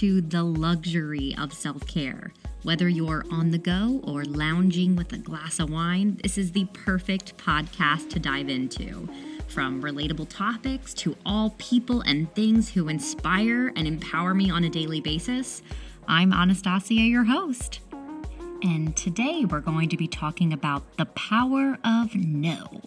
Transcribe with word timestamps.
into 0.00 0.20
the 0.22 0.42
luxury 0.42 1.34
of 1.38 1.52
self 1.52 1.86
care. 1.86 2.32
Whether 2.62 2.88
you're 2.88 3.24
on 3.30 3.50
the 3.50 3.58
go 3.58 4.00
or 4.04 4.24
lounging 4.24 4.96
with 4.96 5.12
a 5.12 5.18
glass 5.18 5.58
of 5.58 5.70
wine, 5.70 6.18
this 6.22 6.38
is 6.38 6.52
the 6.52 6.64
perfect 6.72 7.36
podcast 7.36 8.08
to 8.10 8.18
dive 8.18 8.48
into. 8.48 9.08
From 9.48 9.82
relatable 9.82 10.28
topics 10.28 10.94
to 10.94 11.16
all 11.26 11.54
people 11.58 12.02
and 12.02 12.32
things 12.34 12.70
who 12.70 12.88
inspire 12.88 13.72
and 13.76 13.86
empower 13.86 14.32
me 14.32 14.50
on 14.50 14.64
a 14.64 14.70
daily 14.70 15.00
basis, 15.00 15.62
I'm 16.08 16.32
Anastasia, 16.32 16.94
your 16.94 17.24
host. 17.24 17.80
And 18.62 18.96
today 18.96 19.44
we're 19.44 19.60
going 19.60 19.88
to 19.90 19.96
be 19.96 20.08
talking 20.08 20.52
about 20.52 20.96
the 20.96 21.06
power 21.06 21.78
of 21.84 22.14
no. 22.14 22.82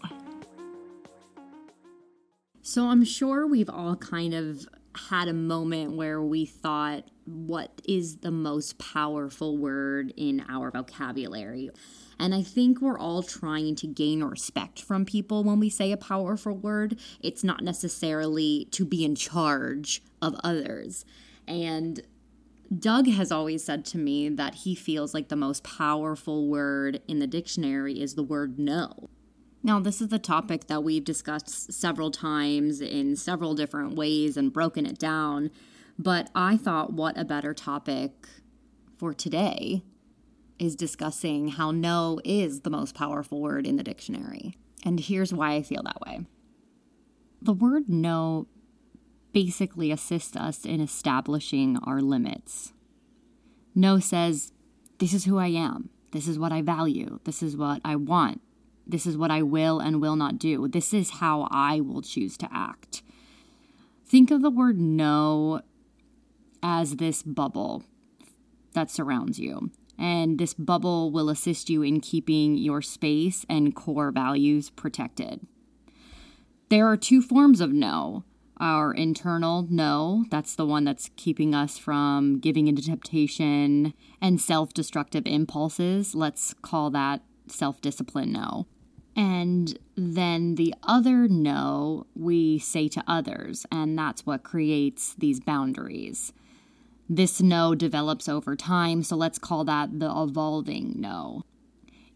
So 2.61 2.87
I'm 2.87 3.03
sure 3.03 3.45
we've 3.45 3.69
all 3.69 3.95
kind 3.97 4.33
of 4.33 4.67
had 5.09 5.27
a 5.27 5.33
moment 5.33 5.95
where 5.95 6.21
we 6.21 6.45
thought, 6.45 7.09
what 7.25 7.81
is 7.87 8.17
the 8.17 8.31
most 8.31 8.77
powerful 8.77 9.57
word 9.57 10.13
in 10.17 10.43
our 10.49 10.71
vocabulary? 10.71 11.69
And 12.19 12.33
I 12.33 12.41
think 12.41 12.81
we're 12.81 12.99
all 12.99 13.23
trying 13.23 13.75
to 13.75 13.87
gain 13.87 14.23
respect 14.23 14.81
from 14.81 15.05
people 15.05 15.43
when 15.43 15.59
we 15.59 15.69
say 15.69 15.91
a 15.91 15.97
powerful 15.97 16.53
word. 16.53 16.99
It's 17.21 17.43
not 17.43 17.63
necessarily 17.63 18.67
to 18.71 18.85
be 18.85 19.03
in 19.03 19.15
charge 19.15 20.03
of 20.21 20.35
others. 20.43 21.05
And 21.47 22.01
Doug 22.77 23.07
has 23.07 23.31
always 23.31 23.63
said 23.63 23.85
to 23.85 23.97
me 23.97 24.29
that 24.29 24.55
he 24.55 24.75
feels 24.75 25.13
like 25.13 25.29
the 25.29 25.35
most 25.35 25.63
powerful 25.63 26.47
word 26.47 27.01
in 27.07 27.19
the 27.19 27.27
dictionary 27.27 28.01
is 28.01 28.15
the 28.15 28.23
word 28.23 28.57
no. 28.57 29.09
Now, 29.65 29.79
this 29.79 30.01
is 30.01 30.11
a 30.11 30.19
topic 30.19 30.67
that 30.67 30.83
we've 30.83 31.05
discussed 31.05 31.71
several 31.71 32.11
times 32.11 32.81
in 32.81 33.15
several 33.15 33.55
different 33.55 33.95
ways 33.95 34.35
and 34.35 34.51
broken 34.51 34.85
it 34.85 34.99
down, 34.99 35.51
but 35.97 36.29
I 36.35 36.57
thought 36.57 36.91
what 36.91 37.17
a 37.17 37.23
better 37.23 37.53
topic 37.53 38.11
for 38.97 39.13
today 39.13 39.83
is 40.59 40.75
discussing 40.75 41.49
how 41.49 41.71
no 41.71 42.19
is 42.25 42.61
the 42.61 42.69
most 42.69 42.93
powerful 42.93 43.39
word 43.39 43.65
in 43.65 43.77
the 43.77 43.83
dictionary. 43.83 44.57
And 44.85 44.99
here's 44.99 45.33
why 45.33 45.53
I 45.53 45.61
feel 45.61 45.83
that 45.83 46.01
way. 46.05 46.25
The 47.41 47.53
word 47.53 47.87
no 47.87 48.47
basically 49.31 49.91
assists 49.91 50.35
us 50.35 50.65
in 50.65 50.81
establishing 50.81 51.77
our 51.77 52.01
limits. 52.01 52.73
No 53.73 53.99
says, 53.99 54.51
This 54.99 55.13
is 55.13 55.25
who 55.25 55.37
I 55.37 55.47
am. 55.47 55.89
This 56.11 56.27
is 56.27 56.37
what 56.37 56.51
I 56.51 56.61
value. 56.61 57.19
This 57.23 57.41
is 57.41 57.57
what 57.57 57.81
I 57.83 57.95
want. 57.95 58.41
This 58.85 59.05
is 59.05 59.17
what 59.17 59.31
I 59.31 59.41
will 59.41 59.79
and 59.79 60.01
will 60.01 60.15
not 60.15 60.37
do. 60.37 60.67
This 60.67 60.93
is 60.93 61.11
how 61.11 61.47
I 61.51 61.79
will 61.79 62.01
choose 62.01 62.37
to 62.37 62.49
act. 62.51 63.01
Think 64.05 64.29
of 64.31 64.41
the 64.41 64.49
word 64.49 64.79
no 64.79 65.61
as 66.61 66.97
this 66.97 67.23
bubble 67.23 67.83
that 68.73 68.91
surrounds 68.91 69.39
you. 69.39 69.71
And 69.97 70.39
this 70.39 70.53
bubble 70.53 71.11
will 71.11 71.29
assist 71.29 71.69
you 71.69 71.81
in 71.81 72.01
keeping 72.01 72.57
your 72.57 72.81
space 72.81 73.45
and 73.47 73.75
core 73.75 74.11
values 74.11 74.69
protected. 74.69 75.45
There 76.69 76.87
are 76.87 76.97
two 76.97 77.21
forms 77.21 77.61
of 77.61 77.71
no 77.71 78.23
our 78.59 78.93
internal 78.93 79.67
no, 79.69 80.25
that's 80.29 80.55
the 80.55 80.65
one 80.65 80.83
that's 80.85 81.09
keeping 81.17 81.53
us 81.53 81.77
from 81.77 82.39
giving 82.39 82.67
into 82.67 82.81
temptation 82.81 83.93
and 84.21 84.39
self 84.39 84.73
destructive 84.73 85.23
impulses. 85.25 86.15
Let's 86.15 86.53
call 86.61 86.89
that 86.91 87.21
self 87.47 87.81
discipline 87.81 88.31
no. 88.31 88.67
And 89.15 89.77
then 89.95 90.55
the 90.55 90.73
other 90.83 91.27
no 91.27 92.07
we 92.15 92.57
say 92.59 92.87
to 92.89 93.03
others, 93.07 93.65
and 93.71 93.97
that's 93.97 94.25
what 94.25 94.43
creates 94.43 95.13
these 95.15 95.39
boundaries. 95.39 96.33
This 97.07 97.41
no 97.41 97.75
develops 97.75 98.27
over 98.27 98.55
time, 98.55 99.03
so 99.03 99.15
let's 99.15 99.37
call 99.37 99.65
that 99.65 99.99
the 99.99 100.09
evolving 100.09 100.95
no 100.97 101.43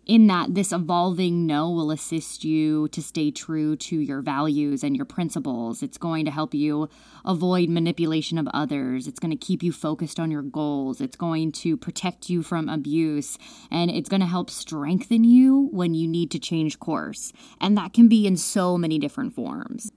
in 0.08 0.28
that 0.28 0.56
this 0.56 0.72
evolving 0.72 1.46
no 1.46 1.70
will 1.70 1.92
assist 1.92 2.46
you 2.46 2.88
to 2.90 3.02
stay 3.02 3.30
true 3.30 3.76
to 3.76 4.00
your 4.00 4.22
values 4.22 4.82
and 4.84 4.96
your 4.96 5.06
principles. 5.06 5.84
It's 5.84 5.98
going 5.98 6.24
to 6.26 6.32
help 6.32 6.54
you 6.54 6.90
avoid 7.26 7.70
manipulation 7.70 8.38
of 8.38 8.48
others. 8.54 9.06
It's 9.06 9.20
going 9.20 9.38
to 9.38 9.46
keep 9.46 9.62
you 9.62 9.74
focused 9.74 10.18
on 10.20 10.32
your 10.32 10.42
goals. 10.42 11.02
It's 11.02 11.18
going 11.18 11.52
to 11.54 11.76
protect 11.76 12.30
you 12.30 12.42
from 12.42 12.70
abuse. 12.70 13.38
And 13.70 13.92
it's 13.92 14.08
going 14.08 14.22
to 14.22 14.28
help 14.28 14.50
strengthen 14.50 15.26
you 15.26 15.68
when 15.74 15.94
you 15.94 16.08
need 16.08 16.32
to 16.32 16.40
change 16.40 16.80
course. 16.80 17.34
And 17.60 17.78
that 17.78 17.92
can 17.92 18.08
be 18.08 18.26
in 18.26 18.38
so 18.38 18.78
many 18.78 18.98
different 18.98 19.34
forms. 19.34 19.92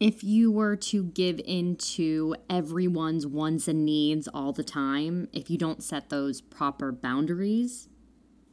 If 0.00 0.22
you 0.24 0.50
were 0.50 0.76
to 0.76 1.04
give 1.04 1.40
into 1.46 2.34
everyone's 2.50 3.26
wants 3.26 3.66
and 3.68 3.86
needs 3.86 4.28
all 4.28 4.52
the 4.52 4.64
time, 4.64 5.28
if 5.32 5.48
you 5.48 5.56
don't 5.56 5.82
set 5.82 6.10
those 6.10 6.42
proper 6.42 6.92
boundaries, 6.92 7.88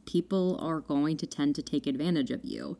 people 0.06 0.58
are 0.60 0.80
going 0.80 1.16
to 1.18 1.26
tend 1.26 1.54
to 1.56 1.62
take 1.62 1.86
advantage 1.86 2.30
of 2.30 2.44
you. 2.44 2.78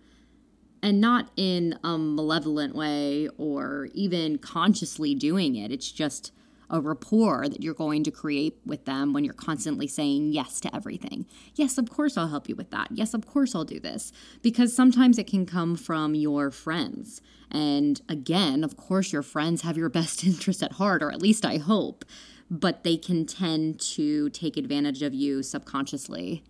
And 0.83 1.01
not 1.01 1.31
in 1.37 1.79
a 1.83 1.97
malevolent 1.97 2.75
way 2.75 3.29
or 3.39 3.89
even 3.95 4.37
consciously 4.37 5.15
doing 5.15 5.57
it. 5.57 5.73
It's 5.73 5.91
just 5.91 6.31
a 6.71 6.81
rapport 6.81 7.49
that 7.49 7.63
you're 7.63 7.75
going 7.75 8.05
to 8.05 8.11
create 8.11 8.59
with 8.65 8.85
them 8.85 9.13
when 9.13 9.25
you're 9.25 9.35
constantly 9.35 9.87
saying 9.87 10.33
yes 10.33 10.61
to 10.61 10.75
everything. 10.75 11.27
Yes, 11.55 11.79
of 11.79 11.89
course 11.91 12.17
I'll 12.17 12.29
help 12.29 12.49
you 12.49 12.57
with 12.57 12.71
that. 12.71 12.89
Yes, 12.91 13.15
of 13.15 13.27
course 13.27 13.55
I'll 13.55 13.65
do 13.65 13.81
this. 13.81 14.13
Because 14.43 14.75
sometimes 14.75 15.19
it 15.19 15.27
can 15.27 15.47
come 15.47 15.77
from 15.77 16.15
your 16.15 16.51
friends. 16.51 17.21
And 17.51 18.01
again, 18.09 18.65
of 18.65 18.77
course, 18.77 19.13
your 19.13 19.23
friends 19.23 19.63
have 19.63 19.77
your 19.77 19.89
best 20.01 20.25
interest 20.25 20.63
at 20.63 20.73
heart, 20.73 21.03
or 21.03 21.13
at 21.13 21.23
least 21.23 21.45
I 21.45 21.59
hope, 21.59 22.05
but 22.51 22.85
they 22.85 22.97
can 22.97 23.27
tend 23.27 23.81
to 23.81 24.29
take 24.31 24.57
advantage 24.57 25.03
of 25.03 25.15
you 25.15 25.43
subconsciously 25.43 26.43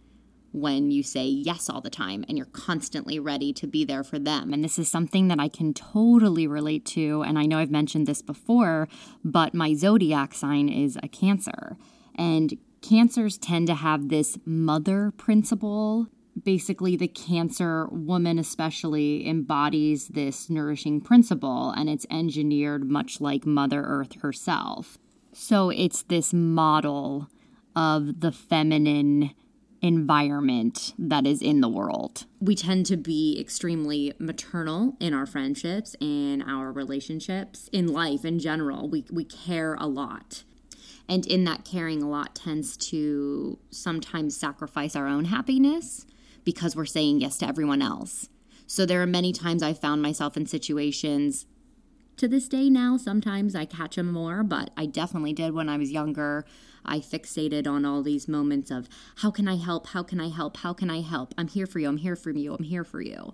when 0.54 0.92
you 0.92 1.02
say 1.02 1.26
yes 1.26 1.68
all 1.68 1.80
the 1.80 1.90
time 1.90 2.24
and 2.28 2.38
you're 2.38 2.46
constantly 2.46 3.18
ready 3.18 3.52
to 3.52 3.66
be 3.66 3.84
there 3.84 4.04
for 4.04 4.20
them. 4.20 4.52
And 4.52 4.62
this 4.62 4.78
is 4.78 4.88
something 4.88 5.26
that 5.26 5.40
I 5.40 5.48
can 5.48 5.74
totally 5.74 6.46
relate 6.46 6.86
to. 6.86 7.22
And 7.22 7.36
I 7.38 7.46
know 7.46 7.58
I've 7.58 7.72
mentioned 7.72 8.06
this 8.06 8.22
before, 8.22 8.88
but 9.24 9.52
my 9.52 9.74
zodiac 9.74 10.32
sign 10.32 10.68
is 10.68 10.96
a 11.02 11.08
Cancer. 11.08 11.76
And 12.14 12.56
Cancers 12.82 13.36
tend 13.36 13.66
to 13.66 13.74
have 13.74 14.08
this 14.08 14.38
mother 14.46 15.12
principle. 15.16 16.06
Basically, 16.40 16.94
the 16.94 17.08
Cancer 17.08 17.88
woman, 17.88 18.38
especially, 18.38 19.26
embodies 19.26 20.06
this 20.08 20.48
nourishing 20.48 21.00
principle, 21.00 21.70
and 21.70 21.90
it's 21.90 22.06
engineered 22.10 22.88
much 22.88 23.20
like 23.20 23.44
Mother 23.44 23.82
Earth 23.82 24.20
herself. 24.20 24.98
So 25.32 25.70
it's 25.70 26.02
this 26.02 26.32
model 26.32 27.28
of 27.74 28.20
the 28.20 28.30
feminine 28.30 29.32
environment 29.84 30.94
that 30.98 31.26
is 31.26 31.42
in 31.42 31.60
the 31.60 31.68
world. 31.68 32.24
We 32.40 32.56
tend 32.56 32.86
to 32.86 32.96
be 32.96 33.38
extremely 33.38 34.14
maternal 34.18 34.96
in 34.98 35.12
our 35.12 35.26
friendships, 35.26 35.94
in 36.00 36.40
our 36.40 36.72
relationships, 36.72 37.68
in 37.70 37.88
life 37.88 38.24
in 38.24 38.38
general. 38.38 38.88
We, 38.88 39.04
we 39.12 39.24
care 39.24 39.74
a 39.74 39.86
lot. 39.86 40.42
And 41.06 41.26
in 41.26 41.44
that 41.44 41.66
caring 41.66 42.02
a 42.02 42.08
lot 42.08 42.34
tends 42.34 42.78
to 42.78 43.58
sometimes 43.68 44.34
sacrifice 44.34 44.96
our 44.96 45.06
own 45.06 45.26
happiness 45.26 46.06
because 46.44 46.74
we're 46.74 46.86
saying 46.86 47.20
yes 47.20 47.36
to 47.38 47.46
everyone 47.46 47.82
else. 47.82 48.30
So 48.66 48.86
there 48.86 49.02
are 49.02 49.06
many 49.06 49.34
times 49.34 49.62
I've 49.62 49.78
found 49.78 50.00
myself 50.00 50.34
in 50.34 50.46
situations 50.46 51.44
to 52.16 52.28
this 52.28 52.48
day 52.48 52.70
now, 52.70 52.96
sometimes 52.96 53.54
I 53.54 53.64
catch 53.64 53.96
them 53.96 54.12
more, 54.12 54.42
but 54.42 54.70
I 54.76 54.86
definitely 54.86 55.32
did 55.32 55.52
when 55.52 55.68
I 55.68 55.76
was 55.76 55.90
younger. 55.90 56.44
I 56.84 56.98
fixated 56.98 57.66
on 57.66 57.84
all 57.84 58.02
these 58.02 58.28
moments 58.28 58.70
of 58.70 58.88
how 59.16 59.30
can 59.30 59.48
I 59.48 59.56
help? 59.56 59.88
How 59.88 60.02
can 60.02 60.20
I 60.20 60.28
help? 60.28 60.58
How 60.58 60.72
can 60.72 60.90
I 60.90 61.00
help? 61.00 61.34
I'm 61.36 61.48
here 61.48 61.66
for 61.66 61.78
you. 61.78 61.88
I'm 61.88 61.96
here 61.96 62.16
for 62.16 62.30
you. 62.30 62.54
I'm 62.54 62.64
here 62.64 62.84
for 62.84 63.00
you. 63.00 63.32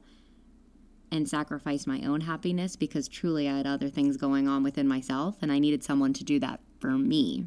And 1.12 1.28
sacrificed 1.28 1.86
my 1.86 2.00
own 2.02 2.22
happiness 2.22 2.76
because 2.76 3.08
truly 3.08 3.48
I 3.48 3.56
had 3.56 3.66
other 3.66 3.88
things 3.88 4.16
going 4.16 4.46
on 4.46 4.62
within 4.62 4.86
myself 4.86 5.36
and 5.42 5.50
I 5.50 5.58
needed 5.58 5.82
someone 5.82 6.12
to 6.14 6.24
do 6.24 6.38
that 6.38 6.60
for 6.78 6.92
me. 6.92 7.46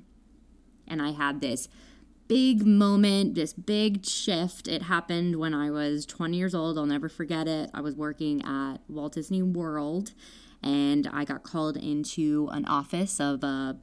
And 0.88 1.02
I 1.02 1.12
had 1.12 1.40
this 1.40 1.70
big 2.28 2.66
moment, 2.66 3.36
this 3.36 3.54
big 3.54 4.06
shift. 4.06 4.68
It 4.68 4.84
happened 4.84 5.38
when 5.38 5.54
I 5.54 5.72
was 5.72 6.06
20 6.06 6.36
years 6.36 6.54
old. 6.54 6.78
I'll 6.78 6.86
never 6.86 7.08
forget 7.08 7.48
it. 7.48 7.70
I 7.74 7.82
was 7.82 7.96
working 7.96 8.44
at 8.44 8.78
Walt 8.90 9.14
Disney 9.14 9.42
World 9.42 10.12
and 10.64 11.10
I 11.12 11.26
got 11.26 11.44
called 11.44 11.78
into 11.78 12.50
an 12.52 12.66
office 12.66 13.20
of 13.20 13.44
a, 13.44 13.78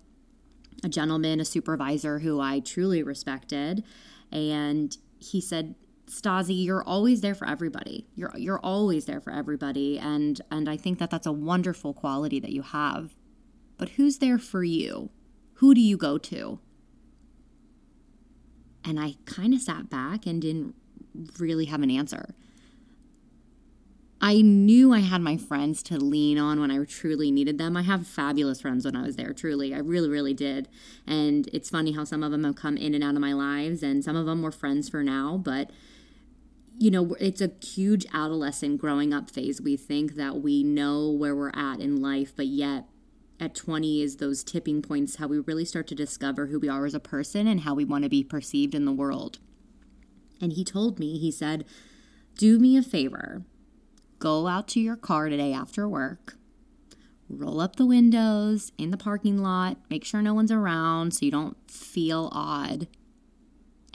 a 0.83 0.89
gentleman, 0.89 1.41
a 1.41 1.45
supervisor 1.45 2.21
who 2.21 2.41
I 2.41 2.61
truly 2.61 3.03
respected. 3.03 3.85
And 4.33 4.97
he 5.19 5.41
said, 5.41 5.75
Stasi, 6.07 6.65
you're 6.65 6.83
always 6.83 7.21
there 7.21 7.35
for 7.35 7.47
everybody. 7.47 8.07
You're 8.17 8.33
you're 8.37 8.59
always 8.59 9.05
there 9.05 9.21
for 9.21 9.33
everybody, 9.33 9.97
and 9.97 10.41
and 10.51 10.69
I 10.69 10.77
think 10.77 10.99
that 10.99 11.09
that's 11.09 11.27
a 11.27 11.33
wonderful 11.33 11.95
quality 11.95 12.41
that 12.41 12.51
you 12.51 12.63
have. 12.63 13.15
But 13.79 13.91
who's 13.91 14.19
there 14.19 14.39
for 14.39 14.65
you? 14.65 15.11
Who 15.55 15.73
do 15.73 15.81
you 15.81 15.97
go 15.97 16.19
to? 16.19 16.59
And 18.85 18.99
I 18.99 19.15
kind 19.25 19.55
of 19.55 19.61
sat 19.61 19.89
back 19.89 20.27
and 20.27 20.43
didn't 20.43 20.75
really 21.39 21.67
have 21.67 21.83
an 21.83 21.91
answer 21.91 22.35
I 24.23 24.43
knew 24.43 24.93
I 24.93 24.99
had 24.99 25.23
my 25.23 25.39
friends 25.39 25.83
to 25.85 25.97
lean 25.97 26.39
on 26.39 26.61
when 26.61 26.71
I 26.71 26.85
truly 26.85 27.31
needed 27.31 27.57
them. 27.57 27.75
I 27.77 27.83
have 27.83 28.07
fabulous 28.07 28.61
friends 28.61 28.85
when 28.85 28.95
I 28.95 29.03
was 29.03 29.17
there, 29.17 29.33
truly. 29.33 29.75
I 29.75 29.79
really, 29.79 30.11
really 30.11 30.35
did. 30.35 30.69
And 31.07 31.49
it's 31.55 31.71
funny 31.71 31.93
how 31.93 32.05
some 32.05 32.23
of 32.23 32.31
them 32.31 32.45
have 32.45 32.55
come 32.55 32.77
in 32.77 32.95
and 32.95 33.03
out 33.03 33.15
of 33.15 33.21
my 33.21 33.33
lives, 33.33 33.83
and 33.83 34.05
some 34.05 34.17
of 34.17 34.27
them 34.27 34.43
were 34.43 34.53
friends 34.53 34.89
for 34.91 35.03
now, 35.03 35.41
but 35.43 35.71
you 36.79 36.91
know, 36.91 37.15
it's 37.21 37.43
a 37.43 37.51
huge 37.63 38.07
adolescent 38.15 38.81
growing 38.81 39.13
up 39.13 39.31
phase. 39.31 39.61
We 39.61 39.77
think 39.77 40.15
that 40.15 40.41
we 40.41 40.63
know 40.63 41.11
where 41.11 41.37
we're 41.37 41.51
at 41.51 41.79
in 41.79 42.01
life, 42.01 42.33
but 42.35 42.47
yet 42.47 42.87
at 43.39 43.55
20 43.55 44.01
is 44.01 44.17
those 44.17 44.43
tipping 44.43 44.81
points 44.81 45.17
how 45.17 45.27
we 45.27 45.41
really 45.41 45.67
start 45.67 45.87
to 45.89 45.95
discover 45.95 46.47
who 46.47 46.59
we 46.59 46.71
are 46.71 46.87
as 46.87 46.95
a 46.95 47.01
person 47.01 47.47
and 47.47 47.61
how 47.61 47.75
we 47.75 47.85
want 47.85 48.05
to 48.05 48.09
be 48.09 48.25
perceived 48.25 48.75
in 48.75 48.87
the 48.87 48.93
world. 48.93 49.39
And 50.41 50.55
he 50.55 50.65
told 50.65 50.99
me, 50.99 51.19
he 51.19 51.31
said, 51.31 51.67
Do 52.39 52.59
me 52.59 52.79
a 52.79 52.83
favor 52.83 53.43
go 54.21 54.47
out 54.47 54.69
to 54.69 54.81
your 54.81 54.97
car 54.97 55.29
today 55.29 55.53
after 55.53 55.89
work, 55.89 56.37
roll 57.29 57.61
up 57.61 57.77
the 57.77 57.87
windows 57.87 58.71
in 58.79 58.91
the 58.91 58.97
parking 58.97 59.39
lot, 59.39 59.79
make 59.89 60.05
sure 60.05 60.23
no 60.23 60.35
one's 60.35 60.53
around 60.53 61.15
so 61.15 61.25
you 61.25 61.33
don't 61.33 61.57
feel 61.69 62.29
odd, 62.33 62.87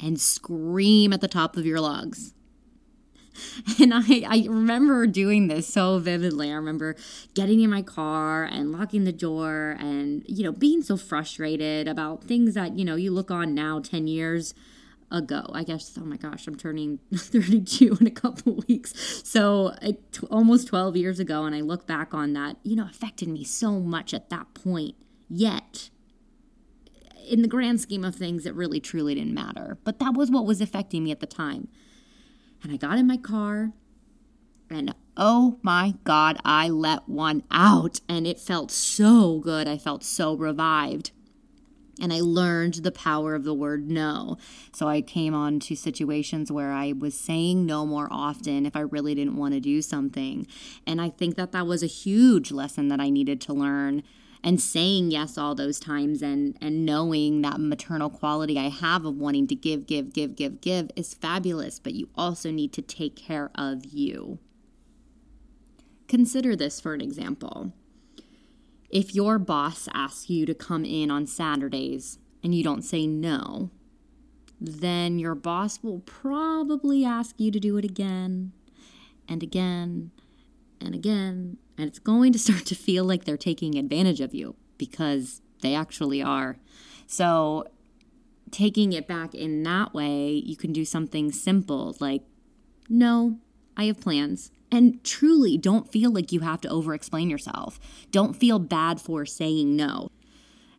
and 0.01 0.19
scream 0.19 1.13
at 1.13 1.22
the 1.22 1.27
top 1.30 1.56
of 1.56 1.66
your 1.66 1.80
lungs. 1.80 2.33
And 3.81 3.94
I, 3.94 4.24
I 4.25 4.45
remember 4.48 5.06
doing 5.07 5.48
this 5.48 5.68
so 5.68 6.00
vividly. 6.00 6.51
I 6.51 6.56
remember 6.56 6.95
getting 7.33 7.60
in 7.60 7.69
my 7.69 7.81
car 7.81 8.45
and 8.45 8.72
locking 8.72 9.04
the 9.04 9.12
door 9.12 9.75
and, 9.77 10.24
you 10.25 10.44
know, 10.44 10.54
being 10.54 10.81
so 10.81 10.95
frustrated 10.95 11.86
about 11.88 12.24
things 12.24 12.54
that, 12.54 12.77
you 12.77 12.86
know, 12.86 12.95
you 12.95 13.12
look 13.12 13.31
on 13.31 13.54
now 13.54 13.80
10 13.80 14.07
years 14.07 14.54
ago. 15.12 15.50
I 15.54 15.63
guess, 15.63 15.98
oh 16.00 16.06
my 16.06 16.18
gosh, 16.18 16.48
I'm 16.48 16.56
turning 16.56 17.00
32 17.16 17.98
in 18.00 18.07
a 18.07 18.12
couple 18.12 18.63
weeks. 18.68 19.22
So 19.24 19.74
almost 20.30 20.68
12 20.68 20.98
years 20.98 21.19
ago. 21.19 21.44
And 21.44 21.56
I 21.56 21.62
look 21.62 21.88
back 21.88 22.13
on 22.13 22.34
that, 22.34 22.57
you 22.63 22.75
know, 22.75 22.88
affected 22.90 23.30
me 23.30 23.44
so 23.44 23.80
much 23.80 24.13
at 24.13 24.30
that 24.30 24.54
point. 24.54 24.96
Yet, 25.30 25.90
in 27.28 27.42
the 27.42 27.48
grand 27.48 27.81
scheme 27.81 28.04
of 28.04 28.16
things, 28.16 28.46
it 28.46 28.54
really 28.54 28.80
truly 28.80 29.16
didn't 29.16 29.34
matter. 29.34 29.78
But 29.84 30.00
that 30.00 30.13
was 30.13 30.30
what 30.30 30.46
was 30.46 30.62
affecting 30.62 31.04
me 31.04 31.12
at 31.12 31.19
the 31.19 31.25
time. 31.25 31.68
And 32.63 32.72
I 32.72 32.78
got 32.78 32.98
in 32.98 33.08
my 33.08 33.18
car 33.18 33.74
and 34.69 34.96
oh 35.16 35.60
my 35.62 35.94
God, 36.04 36.38
I 36.44 36.69
let 36.69 37.08
one 37.08 37.44
out. 37.51 38.01
And 38.10 38.25
it 38.25 38.40
felt 38.40 38.72
so 38.72 39.40
good. 39.40 39.68
I 39.68 39.78
felt 39.78 40.04
so 40.04 40.36
revived 40.36 41.12
and 42.01 42.12
I 42.12 42.19
learned 42.19 42.75
the 42.75 42.92
power 42.92 43.36
of 43.36 43.44
the 43.44 43.53
word 43.53 43.89
no. 43.89 44.38
So 44.74 44.88
I 44.88 45.01
came 45.01 45.33
on 45.33 45.59
to 45.62 45.75
situations 45.75 46.51
where 46.51 46.71
I 46.71 46.94
was 46.94 47.18
saying 47.18 47.65
no 47.65 47.86
more 47.86 48.07
often 48.12 48.65
if 48.65 48.75
I 48.75 48.81
really 48.81 49.15
didn't 49.15 49.38
want 49.38 49.53
to 49.53 49.59
do 49.59 49.81
something. 49.81 50.47
And 50.86 51.01
I 51.01 51.09
think 51.09 51.36
that 51.36 51.51
that 51.53 51.68
was 51.68 51.83
a 51.83 51.88
huge 51.88 52.51
lesson 52.51 52.89
that 52.89 53.00
I 53.00 53.09
needed 53.09 53.39
to 53.42 53.53
learn 53.53 54.03
and 54.44 54.62
saying 54.62 55.09
yes 55.09 55.39
all 55.39 55.56
those 55.56 55.80
times 55.80 56.21
and 56.21 56.56
and 56.62 56.86
knowing 56.86 57.42
that 57.42 57.59
maternal 57.59 58.12
quality 58.12 58.59
I 58.59 58.69
have 58.69 59.03
of 59.03 59.18
wanting 59.18 59.48
to 59.48 59.56
give 59.56 59.88
give 59.88 60.13
give 60.13 60.36
give 60.36 60.62
give 60.62 60.91
is 60.95 61.15
fabulous, 61.15 61.80
but 61.80 61.95
you 61.95 62.09
also 62.15 62.51
need 62.51 62.71
to 62.74 62.81
take 62.81 63.15
care 63.15 63.50
of 63.56 63.86
you. 63.86 64.38
Consider 66.07 66.56
this 66.56 66.80
for 66.80 66.94
an 66.94 67.01
example. 67.01 67.74
If 68.95 69.13
your 69.13 69.39
boss 69.39 69.89
asks 69.94 70.30
you 70.30 70.45
to 70.45 70.53
come 70.53 70.86
in 70.86 71.12
on 71.12 71.27
Saturdays 71.27 72.18
and 72.42 72.56
you 72.56 72.63
don't 72.63 72.81
say 72.81 73.06
no, 73.06 73.69
then 74.57 75.19
your 75.19 75.36
boss 75.36 75.83
will 75.83 76.00
probably 76.00 77.03
ask 77.03 77.38
you 77.38 77.51
to 77.51 77.59
do 77.59 77.75
it 77.75 77.83
again 77.83 78.53
and 79.27 79.44
again 79.44 80.12
and 80.80 80.95
again. 80.95 81.57
And 81.77 81.89
it's 81.89 82.00
going 82.00 82.31
to 82.31 82.39
start 82.39 82.65
to 82.68 82.74
feel 82.74 83.03
like 83.03 83.25
they're 83.25 83.36
taking 83.36 83.77
advantage 83.77 84.21
of 84.21 84.33
you 84.33 84.56
because 84.77 85.41
they 85.59 85.75
actually 85.75 86.24
are. 86.24 86.56
So, 87.06 87.68
taking 88.50 88.94
it 88.94 89.09
back 89.09 89.36
in 89.36 89.62
that 89.63 89.94
way, 89.94 90.30
you 90.30 90.56
can 90.56 90.71
do 90.71 90.86
something 90.86 91.33
simple 91.33 91.98
like, 92.00 92.24
no, 92.88 93.39
I 93.75 93.88
have 93.88 94.00
plans. 94.00 94.51
And 94.75 95.01
truly, 95.06 95.57
don't 95.57 95.89
feel 95.89 96.12
like 96.12 96.33
you 96.33 96.42
have 96.42 96.60
to 96.62 96.69
over 96.69 96.94
explain 96.94 97.30
yourself. 97.30 97.80
Don't 98.12 98.36
feel 98.36 98.60
bad 98.60 99.00
for 99.00 99.25
saying 99.25 99.74
no. 99.74 100.10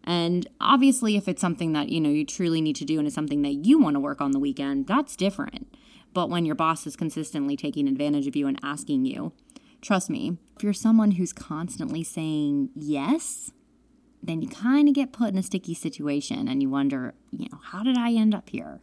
And 0.04 0.46
obviously, 0.60 1.16
if 1.16 1.26
it's 1.26 1.40
something 1.40 1.72
that, 1.72 1.88
you 1.88 2.00
know, 2.00 2.10
you 2.10 2.26
truly 2.26 2.60
need 2.60 2.76
to 2.76 2.84
do 2.84 2.98
and 2.98 3.06
it's 3.06 3.14
something 3.14 3.40
that 3.40 3.64
you 3.64 3.78
want 3.78 3.94
to 3.94 4.00
work 4.00 4.20
on 4.20 4.32
the 4.32 4.38
weekend, 4.38 4.87
that's 4.87 5.16
different. 5.16 5.75
But 6.12 6.28
when 6.28 6.44
your 6.44 6.54
boss 6.54 6.87
is 6.87 6.94
consistently 6.94 7.56
taking 7.56 7.88
advantage 7.88 8.26
of 8.26 8.37
you 8.37 8.46
and 8.46 8.60
asking 8.62 9.06
you, 9.06 9.32
trust 9.81 10.10
me, 10.10 10.37
if 10.54 10.62
you're 10.62 10.75
someone 10.75 11.12
who's 11.12 11.32
constantly 11.32 12.04
saying 12.04 12.69
yes, 12.75 13.50
then 14.22 14.43
you 14.43 14.48
kind 14.48 14.88
of 14.88 14.94
get 14.94 15.10
put 15.10 15.31
in 15.31 15.38
a 15.38 15.43
sticky 15.43 15.72
situation 15.72 16.48
and 16.48 16.60
you 16.60 16.69
wonder, 16.69 17.14
you 17.31 17.48
know, 17.50 17.60
how 17.62 17.82
did 17.82 17.96
I 17.96 18.12
end 18.12 18.34
up 18.34 18.50
here? 18.50 18.81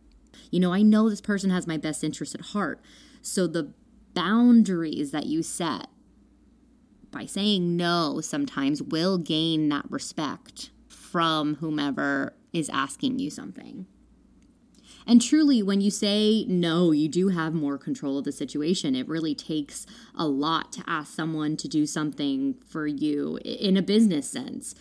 You 0.49 0.59
know, 0.59 0.73
I 0.73 0.81
know 0.81 1.07
this 1.07 1.21
person 1.21 1.51
has 1.51 1.67
my 1.67 1.77
best 1.77 2.03
interest 2.03 2.33
at 2.33 2.41
heart. 2.41 2.81
So 3.21 3.45
the 3.45 3.73
boundaries 4.13 5.11
that 5.11 5.25
you 5.25 5.43
set 5.43 5.87
by 7.11 7.25
saying 7.25 7.77
no 7.77 8.19
sometimes 8.21 8.81
will 8.81 9.17
gain 9.17 9.69
that 9.69 9.89
respect 9.89 10.71
from 10.87 11.55
whomever 11.55 12.33
is 12.51 12.69
asking 12.69 13.19
you 13.19 13.29
something. 13.29 13.85
And 15.05 15.21
truly, 15.21 15.61
when 15.61 15.81
you 15.81 15.91
say 15.91 16.45
no, 16.47 16.91
you 16.91 17.09
do 17.09 17.27
have 17.27 17.53
more 17.53 17.77
control 17.77 18.17
of 18.17 18.23
the 18.23 18.31
situation. 18.31 18.95
It 18.95 19.07
really 19.07 19.35
takes 19.35 19.85
a 20.15 20.27
lot 20.27 20.71
to 20.73 20.83
ask 20.87 21.13
someone 21.13 21.57
to 21.57 21.67
do 21.67 21.85
something 21.85 22.55
for 22.65 22.87
you 22.87 23.37
in 23.43 23.75
a 23.75 23.81
business 23.81 24.29
sense. 24.29 24.75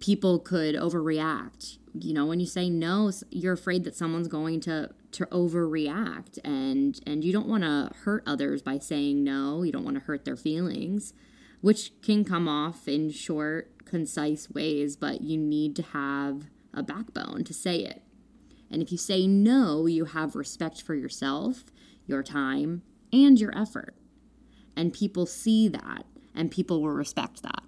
People 0.00 0.38
could 0.38 0.74
overreact. 0.74 1.78
You 1.94 2.14
know, 2.14 2.26
when 2.26 2.40
you 2.40 2.46
say 2.46 2.70
no, 2.70 3.10
you're 3.30 3.52
afraid 3.52 3.84
that 3.84 3.94
someone's 3.94 4.28
going 4.28 4.60
to 4.60 4.90
to 5.12 5.26
overreact 5.26 6.38
and 6.44 6.98
and 7.06 7.22
you 7.22 7.32
don't 7.32 7.46
want 7.46 7.62
to 7.62 7.90
hurt 8.04 8.22
others 8.26 8.62
by 8.62 8.78
saying 8.78 9.22
no 9.22 9.62
you 9.62 9.70
don't 9.70 9.84
want 9.84 9.96
to 9.96 10.02
hurt 10.02 10.24
their 10.24 10.36
feelings 10.36 11.12
which 11.60 11.92
can 12.00 12.24
come 12.24 12.48
off 12.48 12.88
in 12.88 13.10
short 13.10 13.84
concise 13.84 14.50
ways 14.50 14.96
but 14.96 15.20
you 15.20 15.36
need 15.36 15.76
to 15.76 15.82
have 15.82 16.44
a 16.74 16.82
backbone 16.82 17.44
to 17.44 17.52
say 17.52 17.80
it. 17.80 18.02
And 18.70 18.80
if 18.80 18.90
you 18.90 18.96
say 18.96 19.26
no 19.26 19.86
you 19.86 20.06
have 20.06 20.34
respect 20.34 20.80
for 20.80 20.94
yourself 20.94 21.64
your 22.06 22.22
time 22.22 22.82
and 23.12 23.38
your 23.38 23.56
effort. 23.56 23.94
And 24.74 24.92
people 24.92 25.26
see 25.26 25.68
that 25.68 26.06
and 26.34 26.50
people 26.50 26.80
will 26.80 26.90
respect 26.90 27.42
that 27.42 27.62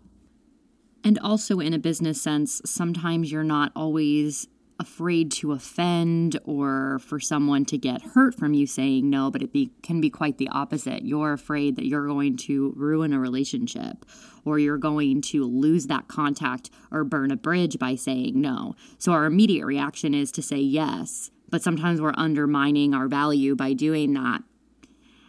and 1.04 1.18
also 1.20 1.61
in 1.61 1.73
a 1.73 1.78
business 1.78 2.20
sense 2.20 2.61
sometimes 2.64 3.30
you're 3.30 3.44
not 3.44 3.70
always 3.76 4.49
afraid 4.80 5.30
to 5.30 5.52
offend 5.52 6.38
or 6.44 6.99
for 7.00 7.20
someone 7.20 7.64
to 7.64 7.78
get 7.78 8.02
hurt 8.02 8.34
from 8.34 8.54
you 8.54 8.66
saying 8.66 9.08
no, 9.08 9.30
but 9.30 9.42
it 9.42 9.52
be, 9.52 9.70
can 9.82 10.00
be 10.00 10.11
quite 10.11 10.38
the 10.38 10.49
opposite. 10.49 11.04
You're 11.04 11.32
afraid 11.32 11.76
that 11.76 11.87
you're 11.87 12.06
going 12.06 12.37
to 12.38 12.73
ruin 12.76 13.12
a 13.12 13.20
relationship 13.20 14.04
or 14.44 14.58
you're 14.58 14.78
going 14.78 15.23
to 15.23 15.44
lose 15.44 15.87
that 15.87 16.08
contact 16.08 16.70
or 16.90 17.04
burn 17.04 17.30
a 17.30 17.37
bridge 17.37 17.78
by 17.78 17.94
saying 17.94 18.40
no. 18.40 18.75
So 18.99 19.12
our 19.12 19.26
immediate 19.26 19.64
reaction 19.64 20.14
is 20.14 20.32
to 20.32 20.42
say 20.42 20.58
yes, 20.58 21.30
but 21.49 21.62
sometimes 21.62 22.00
we're 22.00 22.14
undermining 22.16 22.94
our 22.94 23.08
value 23.08 23.54
by 23.54 23.73
doing 23.75 24.12
that. 24.14 24.42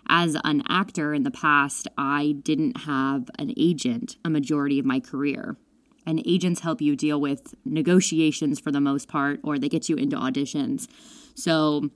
As 0.08 0.38
an 0.44 0.64
actor 0.70 1.14
in 1.14 1.24
the 1.24 1.32
past, 1.32 1.88
I 1.98 2.36
didn't 2.44 2.82
have 2.82 3.30
an 3.40 3.54
agent 3.58 4.18
a 4.24 4.30
majority 4.30 4.80
of 4.80 4.86
my 4.86 5.00
career 5.00 5.58
and 6.06 6.22
agents 6.26 6.62
help 6.62 6.82
you 6.82 6.96
deal 6.96 7.20
with 7.20 7.56
negotiations 7.66 8.60
for 8.60 8.72
the 8.72 8.82
most 8.82 9.08
part, 9.08 9.40
or 9.44 9.58
they 9.58 9.70
get 9.70 9.90
you 9.90 9.96
into 9.96 10.16
auditions. 10.16 10.88
So, 11.36 11.90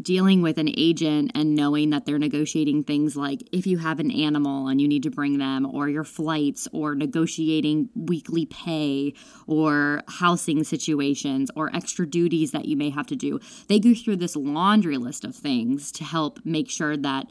dealing 0.00 0.42
with 0.42 0.58
an 0.58 0.72
agent 0.76 1.32
and 1.34 1.56
knowing 1.56 1.90
that 1.90 2.06
they're 2.06 2.18
negotiating 2.18 2.84
things 2.84 3.16
like 3.16 3.42
if 3.50 3.66
you 3.66 3.78
have 3.78 3.98
an 3.98 4.12
animal 4.12 4.68
and 4.68 4.80
you 4.80 4.86
need 4.86 5.02
to 5.02 5.10
bring 5.10 5.38
them, 5.38 5.66
or 5.66 5.88
your 5.88 6.04
flights, 6.04 6.68
or 6.72 6.94
negotiating 6.94 7.88
weekly 7.94 8.46
pay, 8.46 9.12
or 9.46 10.02
housing 10.06 10.62
situations, 10.62 11.50
or 11.56 11.74
extra 11.74 12.06
duties 12.06 12.52
that 12.52 12.66
you 12.66 12.76
may 12.76 12.90
have 12.90 13.06
to 13.08 13.16
do. 13.16 13.40
They 13.66 13.80
go 13.80 13.92
through 13.92 14.16
this 14.16 14.36
laundry 14.36 14.98
list 14.98 15.24
of 15.24 15.34
things 15.34 15.90
to 15.92 16.04
help 16.04 16.38
make 16.44 16.70
sure 16.70 16.96
that 16.96 17.28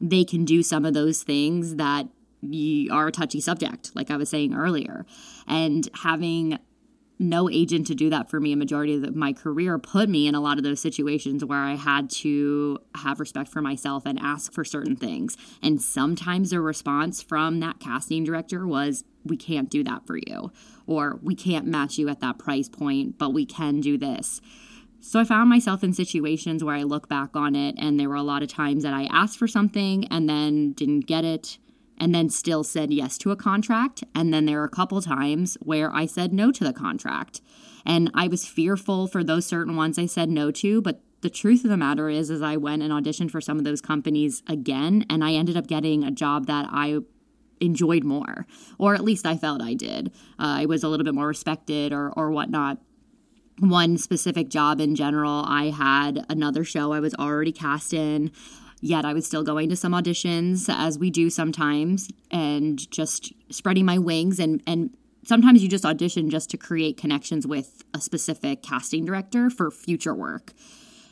they 0.00 0.24
can 0.24 0.44
do 0.44 0.62
some 0.62 0.84
of 0.84 0.94
those 0.94 1.22
things 1.22 1.76
that 1.76 2.06
you 2.52 2.92
are 2.92 3.08
a 3.08 3.12
touchy 3.12 3.40
subject, 3.40 3.92
like 3.94 4.10
I 4.10 4.16
was 4.16 4.30
saying 4.30 4.54
earlier. 4.54 5.06
And 5.46 5.88
having 6.02 6.58
no 7.18 7.48
agent 7.48 7.86
to 7.86 7.94
do 7.94 8.10
that 8.10 8.28
for 8.28 8.40
me 8.40 8.52
a 8.52 8.56
majority 8.56 8.94
of 8.94 9.16
my 9.16 9.32
career 9.32 9.78
put 9.78 10.08
me 10.08 10.26
in 10.26 10.34
a 10.34 10.40
lot 10.40 10.58
of 10.58 10.64
those 10.64 10.80
situations 10.80 11.44
where 11.44 11.58
I 11.58 11.74
had 11.74 12.10
to 12.10 12.78
have 12.94 13.20
respect 13.20 13.50
for 13.50 13.62
myself 13.62 14.04
and 14.04 14.18
ask 14.20 14.52
for 14.52 14.64
certain 14.64 14.96
things. 14.96 15.36
And 15.62 15.80
sometimes 15.80 16.50
the 16.50 16.60
response 16.60 17.22
from 17.22 17.60
that 17.60 17.80
casting 17.80 18.24
director 18.24 18.66
was, 18.66 19.04
We 19.24 19.36
can't 19.36 19.70
do 19.70 19.82
that 19.84 20.06
for 20.06 20.18
you, 20.18 20.52
or 20.86 21.18
we 21.22 21.34
can't 21.34 21.66
match 21.66 21.98
you 21.98 22.08
at 22.08 22.20
that 22.20 22.38
price 22.38 22.68
point, 22.68 23.18
but 23.18 23.32
we 23.32 23.46
can 23.46 23.80
do 23.80 23.96
this. 23.96 24.40
So 25.00 25.20
I 25.20 25.24
found 25.24 25.48
myself 25.48 25.84
in 25.84 25.92
situations 25.92 26.64
where 26.64 26.74
I 26.74 26.82
look 26.82 27.08
back 27.08 27.36
on 27.36 27.54
it, 27.54 27.76
and 27.78 27.98
there 27.98 28.08
were 28.08 28.16
a 28.16 28.22
lot 28.22 28.42
of 28.42 28.48
times 28.48 28.82
that 28.82 28.94
I 28.94 29.04
asked 29.04 29.38
for 29.38 29.46
something 29.46 30.06
and 30.08 30.28
then 30.28 30.72
didn't 30.72 31.06
get 31.06 31.24
it, 31.24 31.58
and 31.98 32.14
then 32.14 32.30
still 32.30 32.64
said 32.64 32.92
yes 32.92 33.18
to 33.18 33.30
a 33.30 33.36
contract. 33.36 34.04
And 34.14 34.32
then 34.32 34.46
there 34.46 34.58
were 34.58 34.64
a 34.64 34.70
couple 34.70 35.00
times 35.02 35.56
where 35.60 35.92
I 35.94 36.06
said 36.06 36.32
no 36.32 36.52
to 36.52 36.64
the 36.64 36.72
contract. 36.72 37.40
And 37.84 38.10
I 38.14 38.28
was 38.28 38.46
fearful 38.46 39.06
for 39.06 39.22
those 39.22 39.46
certain 39.46 39.76
ones 39.76 39.98
I 39.98 40.06
said 40.06 40.28
no 40.28 40.50
to, 40.50 40.82
but 40.82 41.00
the 41.22 41.30
truth 41.30 41.64
of 41.64 41.70
the 41.70 41.76
matter 41.76 42.08
is 42.08 42.30
is 42.30 42.42
I 42.42 42.56
went 42.56 42.82
and 42.82 42.92
auditioned 42.92 43.30
for 43.30 43.40
some 43.40 43.58
of 43.58 43.64
those 43.64 43.80
companies 43.80 44.42
again 44.46 45.04
and 45.08 45.24
I 45.24 45.32
ended 45.32 45.56
up 45.56 45.66
getting 45.66 46.04
a 46.04 46.10
job 46.10 46.46
that 46.46 46.68
I 46.70 46.98
enjoyed 47.60 48.04
more 48.04 48.46
or 48.78 48.94
at 48.94 49.02
least 49.02 49.26
I 49.26 49.36
felt 49.36 49.62
I 49.62 49.74
did. 49.74 50.08
Uh, 50.38 50.60
I 50.60 50.66
was 50.66 50.84
a 50.84 50.88
little 50.88 51.04
bit 51.04 51.14
more 51.14 51.26
respected 51.26 51.92
or 51.92 52.12
or 52.16 52.30
whatnot 52.30 52.78
one 53.58 53.96
specific 53.96 54.48
job 54.48 54.80
in 54.80 54.94
general. 54.94 55.44
I 55.46 55.70
had 55.70 56.24
another 56.28 56.64
show 56.64 56.92
I 56.92 57.00
was 57.00 57.14
already 57.14 57.52
cast 57.52 57.94
in, 57.94 58.30
yet 58.80 59.04
I 59.04 59.12
was 59.12 59.26
still 59.26 59.42
going 59.42 59.68
to 59.70 59.76
some 59.76 59.92
auditions 59.92 60.68
as 60.68 60.98
we 60.98 61.10
do 61.10 61.30
sometimes 61.30 62.10
and 62.30 62.90
just 62.90 63.32
spreading 63.50 63.84
my 63.84 63.98
wings 63.98 64.38
and 64.38 64.62
and 64.66 64.90
sometimes 65.24 65.62
you 65.62 65.68
just 65.68 65.84
audition 65.84 66.30
just 66.30 66.50
to 66.50 66.56
create 66.56 66.96
connections 66.96 67.46
with 67.46 67.82
a 67.92 68.00
specific 68.00 68.62
casting 68.62 69.04
director 69.04 69.50
for 69.50 69.70
future 69.70 70.14
work. 70.14 70.52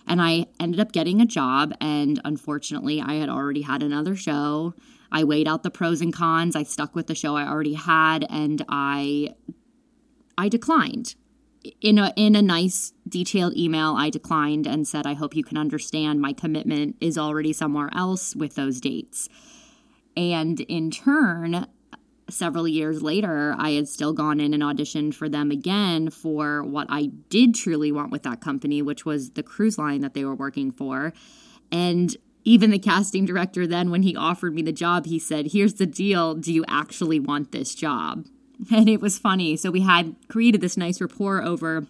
And 0.07 0.23
I 0.23 0.47
ended 0.61 0.81
up 0.81 0.93
getting 0.93 1.21
a 1.21 1.27
job 1.27 1.73
and 1.81 2.21
unfortunately 2.25 3.01
I 3.01 3.15
had 3.15 3.29
already 3.29 3.63
had 3.63 3.83
another 3.83 4.15
show. 4.15 4.75
I 5.11 5.25
weighed 5.25 5.49
out 5.49 5.63
the 5.63 5.71
pros 5.71 6.01
and 6.01 6.13
cons. 6.13 6.55
I 6.55 6.63
stuck 6.63 6.95
with 6.95 7.07
the 7.07 7.15
show 7.15 7.37
I 7.37 7.49
already 7.49 7.75
had 7.75 8.27
and 8.31 8.65
I 8.69 9.35
I 10.37 10.49
declined 10.49 11.15
in 11.81 11.99
a 11.99 12.13
in 12.17 12.37
a 12.37 12.43
nice 12.43 12.93
detailed 13.09 13.57
email 13.57 13.95
I 13.97 14.11
declined 14.11 14.67
and 14.67 14.87
said 14.87 15.07
I 15.07 15.15
hope 15.15 15.35
you 15.35 15.45
can 15.45 15.57
understand 15.57 16.21
my 16.21 16.33
commitment 16.33 16.97
is 17.01 17.17
already 17.17 17.53
somewhere 17.53 17.91
else 17.95 18.37
with 18.37 18.55
those 18.55 18.81
dates. 18.81 19.29
And 20.17 20.61
in 20.61 20.91
turn, 20.91 21.67
several 22.31 22.69
years 22.69 23.03
later, 23.03 23.55
I 23.59 23.71
had 23.71 23.89
still 23.89 24.13
gone 24.13 24.41
in 24.41 24.55
and 24.55 24.63
auditioned 24.63 25.15
for 25.15 25.29
them 25.29 25.51
again 25.51 26.11
for 26.11 26.63
what 26.63 26.87
I 26.89 27.07
did 27.29 27.55
truly 27.55 27.93
want 27.93 28.13
with 28.13 28.23
that 28.23 28.41
company, 28.41 28.81
which 28.83 29.05
was 29.05 29.31
the 29.31 29.43
cruise 29.43 29.79
line 29.79 30.01
that 30.03 30.15
they 30.15 30.25
were 30.25 30.35
working 30.35 30.71
for. 30.71 31.13
And 31.73 32.17
even 32.45 32.71
the 32.71 32.79
casting 32.79 33.25
director 33.25 33.67
then 33.67 33.91
when 33.91 34.03
he 34.03 34.15
offered 34.15 34.55
me 34.55 34.63
the 34.63 34.73
job, 34.73 35.07
he 35.07 35.19
said, 35.19 35.53
"Here's 35.53 35.75
the 35.75 35.87
deal, 35.87 36.35
do 36.35 36.53
you 36.53 36.65
actually 36.69 37.19
want 37.19 37.53
this 37.53 37.75
job?" 37.75 38.27
And 38.73 38.89
it 38.89 39.01
was 39.01 39.19
funny. 39.19 39.57
So 39.57 39.71
we 39.71 39.81
had 39.81 40.15
created 40.29 40.61
this 40.61 40.77
nice 40.77 41.01
rapport 41.01 41.43
over 41.43 41.87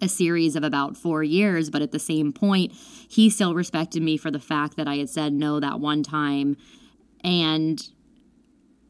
a 0.00 0.08
series 0.08 0.56
of 0.56 0.64
about 0.64 0.96
four 0.96 1.22
years, 1.22 1.70
but 1.70 1.82
at 1.82 1.92
the 1.92 1.98
same 1.98 2.32
point, 2.32 2.72
he 2.72 3.28
still 3.28 3.54
respected 3.54 4.02
me 4.02 4.16
for 4.16 4.30
the 4.30 4.40
fact 4.40 4.76
that 4.76 4.88
I 4.88 4.96
had 4.96 5.10
said 5.10 5.32
no 5.32 5.60
that 5.60 5.78
one 5.78 6.02
time. 6.02 6.56
And 7.22 7.86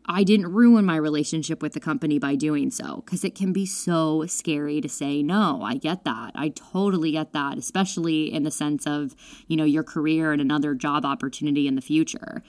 I 0.07 0.25
didn't 0.25 0.53
ruin 0.53 0.85
my 0.85 0.97
relationship 0.97 1.63
with 1.63 1.73
the 1.73 1.81
company 1.81 2.19
by 2.19 2.35
doing 2.35 2.71
so 2.71 3.03
because 3.05 3.25
it 3.25 3.35
can 3.35 3.53
be 3.53 3.67
so 3.67 4.27
scary 4.27 4.81
to 4.81 4.89
say 4.89 5.23
no. 5.23 5.63
I 5.63 5.77
get 5.77 6.05
that. 6.05 6.33
I 6.35 6.49
totally 6.49 7.13
get 7.13 7.33
that, 7.33 7.59
especially 7.59 8.33
in 8.33 8.43
the 8.43 8.51
sense 8.51 8.87
of, 8.87 9.15
you 9.47 9.57
know, 9.57 9.65
your 9.65 9.85
career 9.85 10.33
and 10.33 10.41
another 10.41 10.75
job 10.75 11.05
opportunity 11.05 11.69
in 11.69 11.75
the 11.75 11.81
future. 11.81 12.43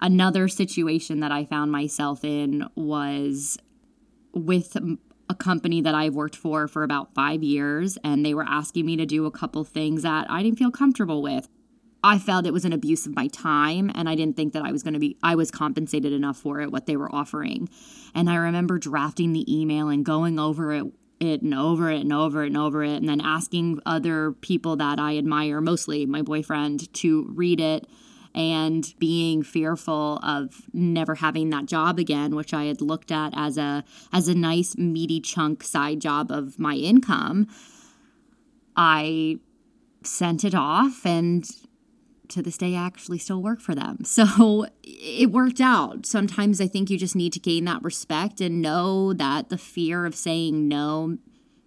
Another 0.00 0.48
situation 0.48 1.20
that 1.20 1.32
I 1.32 1.44
found 1.44 1.72
myself 1.72 2.24
in 2.24 2.68
was 2.74 3.58
with 4.38 4.76
a 5.30 5.34
company 5.34 5.80
that 5.82 5.94
I've 5.94 6.14
worked 6.14 6.36
for 6.36 6.68
for 6.68 6.82
about 6.82 7.14
five 7.14 7.42
years, 7.42 7.98
and 8.02 8.24
they 8.24 8.34
were 8.34 8.46
asking 8.46 8.86
me 8.86 8.96
to 8.96 9.06
do 9.06 9.26
a 9.26 9.30
couple 9.30 9.64
things 9.64 10.02
that 10.02 10.30
I 10.30 10.42
didn't 10.42 10.58
feel 10.58 10.70
comfortable 10.70 11.22
with. 11.22 11.48
I 12.02 12.18
felt 12.18 12.46
it 12.46 12.52
was 12.52 12.64
an 12.64 12.72
abuse 12.72 13.06
of 13.06 13.16
my 13.16 13.26
time, 13.26 13.90
and 13.94 14.08
I 14.08 14.14
didn't 14.14 14.36
think 14.36 14.52
that 14.52 14.62
I 14.62 14.72
was 14.72 14.82
going 14.82 14.94
to 14.94 15.00
be, 15.00 15.16
I 15.22 15.34
was 15.34 15.50
compensated 15.50 16.12
enough 16.12 16.36
for 16.36 16.60
it, 16.60 16.70
what 16.70 16.86
they 16.86 16.96
were 16.96 17.12
offering. 17.12 17.68
And 18.14 18.30
I 18.30 18.36
remember 18.36 18.78
drafting 18.78 19.32
the 19.32 19.44
email 19.52 19.88
and 19.88 20.04
going 20.04 20.38
over 20.38 20.72
it 20.72 20.84
it 21.20 21.42
and 21.42 21.52
over 21.52 21.90
it 21.90 22.00
and 22.00 22.12
over 22.12 22.44
it 22.44 22.48
and 22.48 22.56
over 22.56 22.84
it 22.84 22.96
and 22.96 23.08
then 23.08 23.20
asking 23.20 23.80
other 23.84 24.32
people 24.32 24.76
that 24.76 25.00
I 25.00 25.18
admire, 25.18 25.60
mostly 25.60 26.06
my 26.06 26.22
boyfriend, 26.22 26.92
to 26.94 27.26
read 27.34 27.60
it 27.60 27.88
and 28.38 28.94
being 28.98 29.42
fearful 29.42 30.20
of 30.22 30.62
never 30.72 31.16
having 31.16 31.50
that 31.50 31.66
job 31.66 31.98
again 31.98 32.34
which 32.34 32.54
i 32.54 32.64
had 32.64 32.80
looked 32.80 33.10
at 33.10 33.32
as 33.36 33.58
a 33.58 33.84
as 34.12 34.28
a 34.28 34.34
nice 34.34 34.76
meaty 34.78 35.20
chunk 35.20 35.62
side 35.62 36.00
job 36.00 36.30
of 36.30 36.58
my 36.58 36.74
income 36.74 37.46
i 38.76 39.36
sent 40.02 40.44
it 40.44 40.54
off 40.54 41.04
and 41.04 41.50
to 42.28 42.42
this 42.42 42.58
day 42.58 42.76
I 42.76 42.86
actually 42.86 43.18
still 43.18 43.42
work 43.42 43.60
for 43.60 43.74
them. 43.74 43.98
So 44.04 44.66
it 44.82 45.30
worked 45.30 45.60
out. 45.60 46.04
Sometimes 46.04 46.60
I 46.60 46.66
think 46.66 46.90
you 46.90 46.98
just 46.98 47.14
need 47.14 47.32
to 47.34 47.40
gain 47.40 47.64
that 47.66 47.82
respect 47.82 48.40
and 48.40 48.60
know 48.60 49.12
that 49.12 49.48
the 49.48 49.58
fear 49.58 50.06
of 50.06 50.14
saying 50.14 50.66
no 50.66 51.18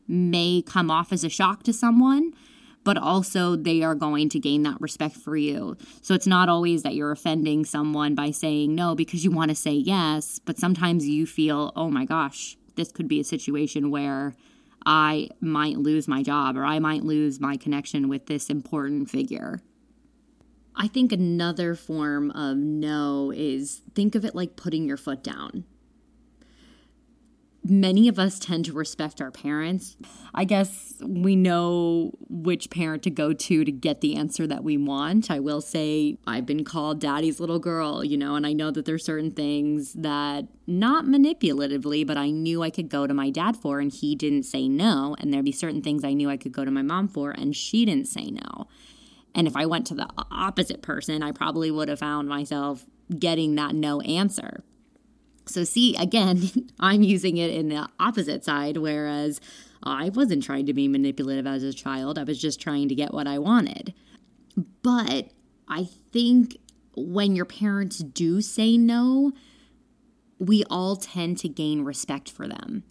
may 0.07 0.61
come 0.61 0.91
off 0.91 1.13
as 1.13 1.23
a 1.23 1.29
shock 1.29 1.63
to 1.63 1.73
someone 1.73 2.33
but 2.83 2.97
also 2.97 3.55
they 3.55 3.83
are 3.83 3.95
going 3.95 4.29
to 4.29 4.39
gain 4.39 4.63
that 4.63 4.79
respect 4.81 5.15
for 5.15 5.35
you. 5.35 5.77
So 6.01 6.13
it's 6.13 6.27
not 6.27 6.49
always 6.49 6.83
that 6.83 6.95
you're 6.95 7.11
offending 7.11 7.65
someone 7.65 8.15
by 8.15 8.31
saying 8.31 8.73
no 8.73 8.95
because 8.95 9.23
you 9.23 9.31
want 9.31 9.49
to 9.49 9.55
say 9.55 9.73
yes, 9.73 10.39
but 10.39 10.57
sometimes 10.57 11.07
you 11.07 11.25
feel, 11.25 11.71
oh 11.75 11.89
my 11.89 12.05
gosh, 12.05 12.57
this 12.75 12.91
could 12.91 13.07
be 13.07 13.19
a 13.19 13.23
situation 13.23 13.91
where 13.91 14.35
I 14.85 15.29
might 15.39 15.77
lose 15.77 16.07
my 16.07 16.23
job 16.23 16.57
or 16.57 16.65
I 16.65 16.79
might 16.79 17.03
lose 17.03 17.39
my 17.39 17.57
connection 17.57 18.09
with 18.09 18.25
this 18.25 18.49
important 18.49 19.09
figure. 19.09 19.59
I 20.75 20.87
think 20.87 21.11
another 21.11 21.75
form 21.75 22.31
of 22.31 22.57
no 22.57 23.31
is 23.35 23.81
think 23.93 24.15
of 24.15 24.25
it 24.25 24.33
like 24.33 24.55
putting 24.55 24.87
your 24.87 24.97
foot 24.97 25.23
down 25.23 25.65
many 27.63 28.07
of 28.07 28.17
us 28.17 28.39
tend 28.39 28.65
to 28.65 28.73
respect 28.73 29.21
our 29.21 29.31
parents. 29.31 29.95
I 30.33 30.45
guess 30.45 30.95
we 31.05 31.35
know 31.35 32.11
which 32.27 32.69
parent 32.69 33.03
to 33.03 33.09
go 33.09 33.33
to 33.33 33.63
to 33.63 33.71
get 33.71 34.01
the 34.01 34.15
answer 34.15 34.47
that 34.47 34.63
we 34.63 34.77
want. 34.77 35.29
I 35.29 35.39
will 35.39 35.61
say 35.61 36.17
I've 36.25 36.45
been 36.45 36.63
called 36.63 36.99
daddy's 36.99 37.39
little 37.39 37.59
girl, 37.59 38.03
you 38.03 38.17
know, 38.17 38.35
and 38.35 38.47
I 38.47 38.53
know 38.53 38.71
that 38.71 38.85
there's 38.85 39.05
certain 39.05 39.31
things 39.31 39.93
that 39.93 40.47
not 40.65 41.05
manipulatively, 41.05 42.05
but 42.05 42.17
I 42.17 42.31
knew 42.31 42.63
I 42.63 42.69
could 42.69 42.89
go 42.89 43.05
to 43.05 43.13
my 43.13 43.29
dad 43.29 43.57
for 43.57 43.79
and 43.79 43.91
he 43.91 44.15
didn't 44.15 44.43
say 44.43 44.67
no, 44.67 45.15
and 45.19 45.33
there'd 45.33 45.45
be 45.45 45.51
certain 45.51 45.81
things 45.81 46.03
I 46.03 46.13
knew 46.13 46.29
I 46.29 46.37
could 46.37 46.53
go 46.53 46.65
to 46.65 46.71
my 46.71 46.81
mom 46.81 47.07
for 47.07 47.31
and 47.31 47.55
she 47.55 47.85
didn't 47.85 48.07
say 48.07 48.31
no. 48.31 48.67
And 49.35 49.47
if 49.47 49.55
I 49.55 49.65
went 49.65 49.87
to 49.87 49.95
the 49.95 50.09
opposite 50.31 50.81
person, 50.81 51.23
I 51.23 51.31
probably 51.31 51.71
would 51.71 51.89
have 51.89 51.99
found 51.99 52.27
myself 52.27 52.85
getting 53.17 53.55
that 53.55 53.75
no 53.75 54.01
answer. 54.01 54.63
So, 55.45 55.63
see, 55.63 55.95
again, 55.97 56.49
I'm 56.79 57.03
using 57.03 57.37
it 57.37 57.51
in 57.51 57.69
the 57.69 57.87
opposite 57.99 58.43
side, 58.43 58.77
whereas 58.77 59.41
I 59.83 60.09
wasn't 60.09 60.43
trying 60.43 60.65
to 60.67 60.73
be 60.73 60.87
manipulative 60.87 61.47
as 61.47 61.63
a 61.63 61.73
child. 61.73 62.17
I 62.17 62.23
was 62.23 62.39
just 62.39 62.61
trying 62.61 62.89
to 62.89 62.95
get 62.95 63.13
what 63.13 63.27
I 63.27 63.39
wanted. 63.39 63.93
But 64.83 65.29
I 65.67 65.87
think 66.11 66.57
when 66.95 67.35
your 67.35 67.45
parents 67.45 67.99
do 67.99 68.41
say 68.41 68.77
no, 68.77 69.31
we 70.37 70.63
all 70.69 70.95
tend 70.95 71.37
to 71.39 71.49
gain 71.49 71.83
respect 71.83 72.29
for 72.29 72.47
them. 72.47 72.83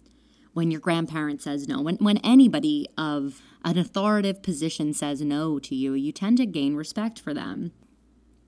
When 0.53 0.69
your 0.69 0.81
grandparent 0.81 1.41
says 1.41 1.67
no, 1.67 1.81
when, 1.81 1.95
when 1.97 2.17
anybody 2.17 2.87
of 2.97 3.41
an 3.63 3.77
authoritative 3.77 4.43
position 4.43 4.93
says 4.93 5.21
no 5.21 5.59
to 5.59 5.75
you, 5.75 5.93
you 5.93 6.11
tend 6.11 6.37
to 6.37 6.45
gain 6.45 6.75
respect 6.75 7.19
for 7.19 7.33
them. 7.33 7.71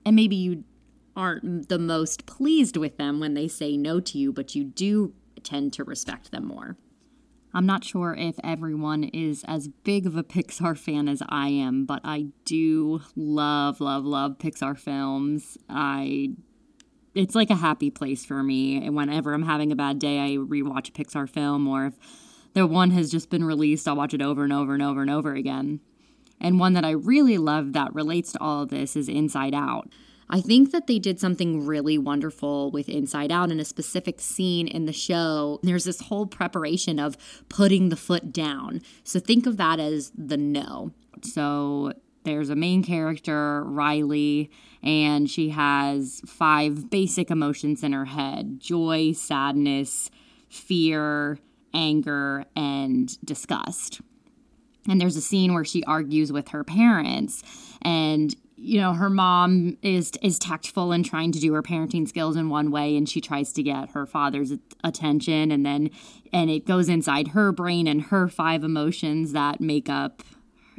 And 0.04 0.14
maybe 0.16 0.36
you 0.36 0.64
aren't 1.16 1.68
the 1.68 1.78
most 1.78 2.26
pleased 2.26 2.76
with 2.76 2.96
them 2.96 3.20
when 3.20 3.34
they 3.34 3.48
say 3.48 3.76
no 3.76 4.00
to 4.00 4.18
you, 4.18 4.32
but 4.32 4.54
you 4.54 4.64
do 4.64 5.14
tend 5.42 5.72
to 5.74 5.84
respect 5.84 6.30
them 6.30 6.46
more. 6.46 6.76
I'm 7.56 7.66
not 7.66 7.84
sure 7.84 8.16
if 8.18 8.34
everyone 8.42 9.04
is 9.04 9.44
as 9.46 9.68
big 9.68 10.06
of 10.06 10.16
a 10.16 10.24
Pixar 10.24 10.76
fan 10.76 11.08
as 11.08 11.22
I 11.28 11.48
am, 11.48 11.84
but 11.84 12.00
I 12.02 12.26
do 12.44 13.02
love, 13.14 13.80
love, 13.80 14.04
love 14.04 14.38
Pixar 14.38 14.76
films. 14.76 15.56
I 15.68 16.30
it's 17.14 17.36
like 17.36 17.50
a 17.50 17.54
happy 17.54 17.90
place 17.90 18.24
for 18.24 18.42
me. 18.42 18.84
And 18.84 18.96
whenever 18.96 19.32
I'm 19.32 19.44
having 19.44 19.70
a 19.70 19.76
bad 19.76 20.00
day, 20.00 20.18
I 20.18 20.36
rewatch 20.36 20.88
a 20.88 20.92
Pixar 20.92 21.30
film, 21.30 21.68
or 21.68 21.86
if 21.86 21.94
the 22.54 22.66
one 22.66 22.90
has 22.90 23.08
just 23.08 23.30
been 23.30 23.44
released, 23.44 23.86
I'll 23.86 23.94
watch 23.94 24.14
it 24.14 24.22
over 24.22 24.42
and 24.42 24.52
over 24.52 24.74
and 24.74 24.82
over 24.82 25.00
and 25.00 25.10
over 25.10 25.32
again. 25.32 25.78
And 26.40 26.58
one 26.58 26.72
that 26.72 26.84
I 26.84 26.90
really 26.90 27.38
love 27.38 27.72
that 27.72 27.94
relates 27.94 28.32
to 28.32 28.40
all 28.40 28.62
of 28.62 28.70
this 28.70 28.96
is 28.96 29.08
Inside 29.08 29.54
Out. 29.54 29.88
I 30.30 30.40
think 30.40 30.72
that 30.72 30.86
they 30.86 30.98
did 30.98 31.20
something 31.20 31.66
really 31.66 31.98
wonderful 31.98 32.70
with 32.70 32.88
Inside 32.88 33.30
Out 33.30 33.50
in 33.50 33.60
a 33.60 33.64
specific 33.64 34.20
scene 34.20 34.66
in 34.66 34.86
the 34.86 34.92
show. 34.92 35.60
There's 35.62 35.84
this 35.84 36.00
whole 36.00 36.26
preparation 36.26 36.98
of 36.98 37.16
putting 37.48 37.88
the 37.88 37.96
foot 37.96 38.32
down. 38.32 38.80
So 39.04 39.20
think 39.20 39.46
of 39.46 39.56
that 39.58 39.78
as 39.78 40.12
the 40.16 40.36
no. 40.36 40.92
So 41.22 41.92
there's 42.24 42.48
a 42.48 42.56
main 42.56 42.82
character, 42.82 43.62
Riley, 43.64 44.50
and 44.82 45.30
she 45.30 45.50
has 45.50 46.20
five 46.26 46.90
basic 46.90 47.30
emotions 47.30 47.82
in 47.82 47.92
her 47.92 48.06
head 48.06 48.60
joy, 48.60 49.12
sadness, 49.12 50.10
fear, 50.48 51.38
anger, 51.74 52.44
and 52.56 53.22
disgust. 53.24 54.00
And 54.88 55.00
there's 55.00 55.16
a 55.16 55.22
scene 55.22 55.54
where 55.54 55.64
she 55.64 55.82
argues 55.84 56.32
with 56.32 56.48
her 56.48 56.62
parents 56.64 57.42
and 57.82 58.34
you 58.56 58.80
know 58.80 58.92
her 58.92 59.10
mom 59.10 59.76
is 59.82 60.12
is 60.22 60.38
tactful 60.38 60.92
and 60.92 61.04
trying 61.04 61.32
to 61.32 61.40
do 61.40 61.52
her 61.52 61.62
parenting 61.62 62.08
skills 62.08 62.36
in 62.36 62.48
one 62.48 62.70
way 62.70 62.96
and 62.96 63.08
she 63.08 63.20
tries 63.20 63.52
to 63.52 63.62
get 63.62 63.90
her 63.90 64.06
father's 64.06 64.52
attention 64.82 65.50
and 65.50 65.66
then 65.66 65.90
and 66.32 66.50
it 66.50 66.66
goes 66.66 66.88
inside 66.88 67.28
her 67.28 67.52
brain 67.52 67.86
and 67.86 68.02
her 68.02 68.28
five 68.28 68.62
emotions 68.62 69.32
that 69.32 69.60
make 69.60 69.88
up 69.88 70.22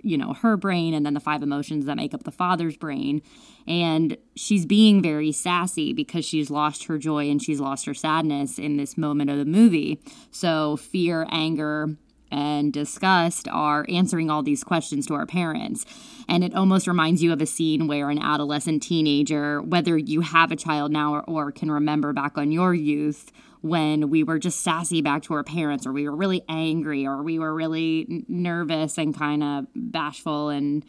you 0.06 0.18
know 0.18 0.34
her 0.34 0.56
brain 0.56 0.94
and 0.94 1.06
then 1.06 1.16
the 1.16 1.20
five 1.20 1.42
emotions 1.42 1.86
that 1.86 1.98
make 1.98 2.14
up 2.14 2.24
the 2.24 2.32
father's 2.32 2.78
brain. 2.78 3.22
And 3.68 4.18
she's 4.36 4.66
being 4.66 5.02
very 5.02 5.32
sassy 5.32 5.92
because 5.92 6.24
she's 6.24 6.52
lost 6.52 6.86
her 6.86 7.00
joy 7.00 7.30
and 7.30 7.42
she's 7.42 7.60
lost 7.60 7.88
her 7.88 7.96
sadness 7.96 8.60
in 8.60 8.78
this 8.78 8.98
moment 8.98 9.32
of 9.32 9.38
the 9.38 9.46
movie. 9.46 10.00
So 10.30 10.78
fear 10.78 11.26
anger 11.32 11.98
and 12.36 12.74
disgust 12.74 13.48
are 13.48 13.86
answering 13.88 14.30
all 14.30 14.44
these 14.44 14.62
questions 14.62 15.08
to 15.08 15.14
our 15.14 15.26
parents. 15.26 15.86
And 16.28 16.44
it 16.44 16.54
almost 16.54 16.86
reminds 16.86 17.24
you 17.24 17.32
of 17.32 17.42
a 17.42 17.46
scene 17.46 17.88
where 17.88 18.10
an 18.10 18.20
adolescent 18.20 18.84
teenager, 18.84 19.62
whether 19.62 19.98
you 19.98 20.20
have 20.20 20.52
a 20.52 20.58
child 20.58 20.92
now 20.92 21.14
or, 21.14 21.24
or, 21.24 21.52
can 21.54 21.72
remember 21.72 22.12
back 22.12 22.38
on 22.38 22.52
your 22.52 22.74
youth, 22.74 23.32
when 23.62 24.10
we 24.10 24.22
were 24.22 24.38
just 24.38 24.60
sassy 24.60 25.02
back 25.02 25.24
to 25.24 25.34
our 25.34 25.44
parents, 25.44 25.88
or 25.88 25.94
we 25.94 26.08
were 26.10 26.16
really 26.16 26.44
angry, 26.50 27.08
or 27.08 27.24
we 27.24 27.40
were 27.40 27.54
really 27.54 28.26
nervous 28.28 28.98
and 28.98 29.18
kind 29.18 29.42
of 29.42 29.66
bashful, 29.74 30.50
and 30.50 30.86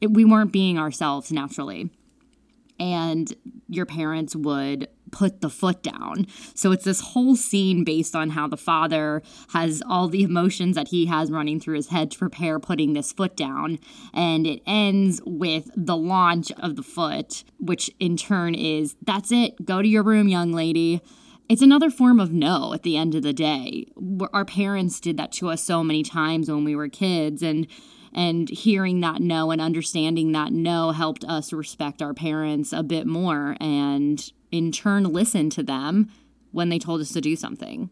it, 0.00 0.12
we 0.12 0.24
weren't 0.24 0.52
being 0.52 0.78
ourselves 0.78 1.32
naturally. 1.32 1.90
And 2.78 3.34
your 3.68 3.86
parents 3.86 4.36
would 4.36 4.88
put 5.10 5.40
the 5.40 5.50
foot 5.50 5.82
down. 5.82 6.26
So 6.54 6.72
it's 6.72 6.84
this 6.84 7.00
whole 7.00 7.36
scene 7.36 7.84
based 7.84 8.14
on 8.16 8.30
how 8.30 8.48
the 8.48 8.56
father 8.56 9.22
has 9.50 9.82
all 9.88 10.08
the 10.08 10.22
emotions 10.22 10.76
that 10.76 10.88
he 10.88 11.06
has 11.06 11.30
running 11.30 11.60
through 11.60 11.76
his 11.76 11.88
head 11.88 12.10
to 12.12 12.18
prepare 12.18 12.58
putting 12.58 12.92
this 12.92 13.12
foot 13.12 13.36
down. 13.36 13.78
And 14.12 14.46
it 14.46 14.62
ends 14.66 15.20
with 15.24 15.70
the 15.76 15.96
launch 15.96 16.50
of 16.52 16.76
the 16.76 16.82
foot, 16.82 17.44
which 17.58 17.90
in 17.98 18.16
turn 18.16 18.54
is 18.54 18.96
that's 19.02 19.32
it, 19.32 19.64
go 19.64 19.82
to 19.82 19.88
your 19.88 20.02
room, 20.02 20.28
young 20.28 20.52
lady. 20.52 21.00
It's 21.48 21.62
another 21.62 21.90
form 21.90 22.18
of 22.18 22.32
no 22.32 22.74
at 22.74 22.82
the 22.82 22.96
end 22.96 23.14
of 23.14 23.22
the 23.22 23.32
day. 23.32 23.86
Our 24.32 24.44
parents 24.44 24.98
did 24.98 25.16
that 25.18 25.30
to 25.32 25.48
us 25.48 25.62
so 25.62 25.84
many 25.84 26.02
times 26.02 26.50
when 26.50 26.64
we 26.64 26.74
were 26.74 26.88
kids. 26.88 27.40
And 27.40 27.68
and 28.16 28.48
hearing 28.48 29.00
that 29.00 29.20
no 29.20 29.50
and 29.50 29.60
understanding 29.60 30.32
that 30.32 30.50
no 30.50 30.90
helped 30.90 31.22
us 31.24 31.52
respect 31.52 32.00
our 32.00 32.14
parents 32.14 32.72
a 32.72 32.82
bit 32.82 33.06
more 33.06 33.56
and 33.60 34.32
in 34.50 34.72
turn 34.72 35.04
listen 35.04 35.50
to 35.50 35.62
them 35.62 36.10
when 36.50 36.70
they 36.70 36.78
told 36.78 37.02
us 37.02 37.12
to 37.12 37.20
do 37.20 37.36
something. 37.36 37.90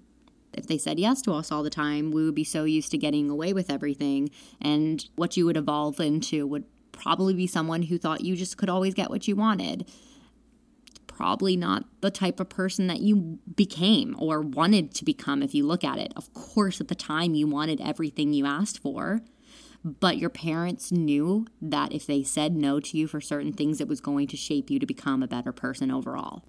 If 0.54 0.66
they 0.66 0.78
said 0.78 0.98
yes 0.98 1.20
to 1.22 1.32
us 1.32 1.52
all 1.52 1.62
the 1.62 1.68
time, 1.68 2.10
we 2.10 2.24
would 2.24 2.34
be 2.34 2.44
so 2.44 2.64
used 2.64 2.90
to 2.92 2.98
getting 2.98 3.28
away 3.28 3.52
with 3.52 3.70
everything. 3.70 4.30
And 4.62 5.04
what 5.16 5.36
you 5.36 5.44
would 5.44 5.56
evolve 5.56 6.00
into 6.00 6.46
would 6.46 6.64
probably 6.92 7.34
be 7.34 7.46
someone 7.46 7.82
who 7.82 7.98
thought 7.98 8.22
you 8.22 8.36
just 8.36 8.56
could 8.56 8.70
always 8.70 8.94
get 8.94 9.10
what 9.10 9.28
you 9.28 9.36
wanted. 9.36 9.86
Probably 11.08 11.56
not 11.56 11.84
the 12.00 12.10
type 12.10 12.40
of 12.40 12.48
person 12.48 12.86
that 12.86 13.00
you 13.00 13.40
became 13.54 14.16
or 14.18 14.40
wanted 14.40 14.94
to 14.94 15.04
become 15.04 15.42
if 15.42 15.54
you 15.54 15.66
look 15.66 15.84
at 15.84 15.98
it. 15.98 16.12
Of 16.16 16.32
course, 16.32 16.80
at 16.80 16.88
the 16.88 16.94
time, 16.94 17.34
you 17.34 17.46
wanted 17.46 17.80
everything 17.80 18.32
you 18.32 18.46
asked 18.46 18.78
for 18.78 19.22
but 19.84 20.16
your 20.16 20.30
parents 20.30 20.90
knew 20.90 21.46
that 21.60 21.92
if 21.92 22.06
they 22.06 22.22
said 22.22 22.56
no 22.56 22.80
to 22.80 22.96
you 22.96 23.06
for 23.06 23.20
certain 23.20 23.52
things, 23.52 23.80
it 23.80 23.88
was 23.88 24.00
going 24.00 24.26
to 24.28 24.36
shape 24.36 24.70
you 24.70 24.78
to 24.78 24.86
become 24.86 25.22
a 25.22 25.28
better 25.28 25.52
person 25.52 25.90
overall. 25.90 26.42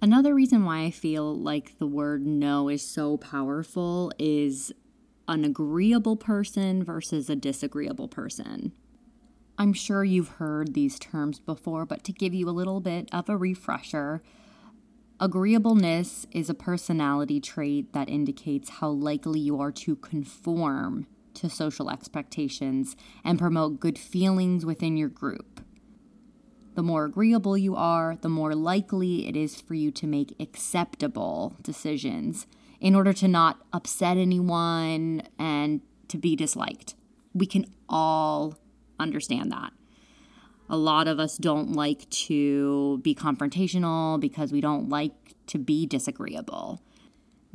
Another 0.00 0.34
reason 0.34 0.64
why 0.64 0.84
I 0.84 0.90
feel 0.90 1.34
like 1.34 1.78
the 1.78 1.86
word 1.86 2.26
no 2.26 2.68
is 2.68 2.82
so 2.82 3.18
powerful 3.18 4.12
is 4.18 4.72
an 5.28 5.44
agreeable 5.44 6.16
person 6.16 6.82
versus 6.82 7.28
a 7.28 7.36
disagreeable 7.36 8.08
person. 8.08 8.72
I'm 9.58 9.72
sure 9.72 10.02
you've 10.02 10.28
heard 10.28 10.74
these 10.74 10.98
terms 10.98 11.38
before, 11.38 11.86
but 11.86 12.02
to 12.04 12.12
give 12.12 12.34
you 12.34 12.48
a 12.48 12.50
little 12.50 12.80
bit 12.80 13.08
of 13.12 13.28
a 13.28 13.36
refresher, 13.36 14.22
agreeableness 15.20 16.26
is 16.32 16.50
a 16.50 16.54
personality 16.54 17.40
trait 17.40 17.92
that 17.92 18.08
indicates 18.08 18.68
how 18.68 18.88
likely 18.88 19.40
you 19.40 19.60
are 19.60 19.72
to 19.72 19.96
conform 19.96 21.06
to 21.34 21.50
social 21.50 21.90
expectations 21.90 22.96
and 23.24 23.38
promote 23.38 23.80
good 23.80 23.98
feelings 23.98 24.64
within 24.64 24.96
your 24.96 25.08
group. 25.08 25.60
The 26.74 26.82
more 26.82 27.04
agreeable 27.04 27.56
you 27.56 27.76
are, 27.76 28.16
the 28.20 28.28
more 28.28 28.54
likely 28.54 29.28
it 29.28 29.36
is 29.36 29.60
for 29.60 29.74
you 29.74 29.90
to 29.92 30.06
make 30.06 30.34
acceptable 30.40 31.56
decisions 31.62 32.46
in 32.80 32.94
order 32.94 33.12
to 33.12 33.28
not 33.28 33.60
upset 33.72 34.16
anyone 34.16 35.22
and 35.38 35.80
to 36.08 36.18
be 36.18 36.34
disliked. 36.34 36.94
We 37.32 37.46
can 37.46 37.66
all 37.88 38.58
understand 38.98 39.52
that. 39.52 39.72
A 40.68 40.76
lot 40.76 41.08
of 41.08 41.20
us 41.20 41.36
don't 41.36 41.72
like 41.72 42.08
to 42.10 42.98
be 42.98 43.14
confrontational 43.14 44.18
because 44.18 44.50
we 44.50 44.60
don't 44.60 44.88
like 44.88 45.34
to 45.46 45.58
be 45.58 45.86
disagreeable. 45.86 46.80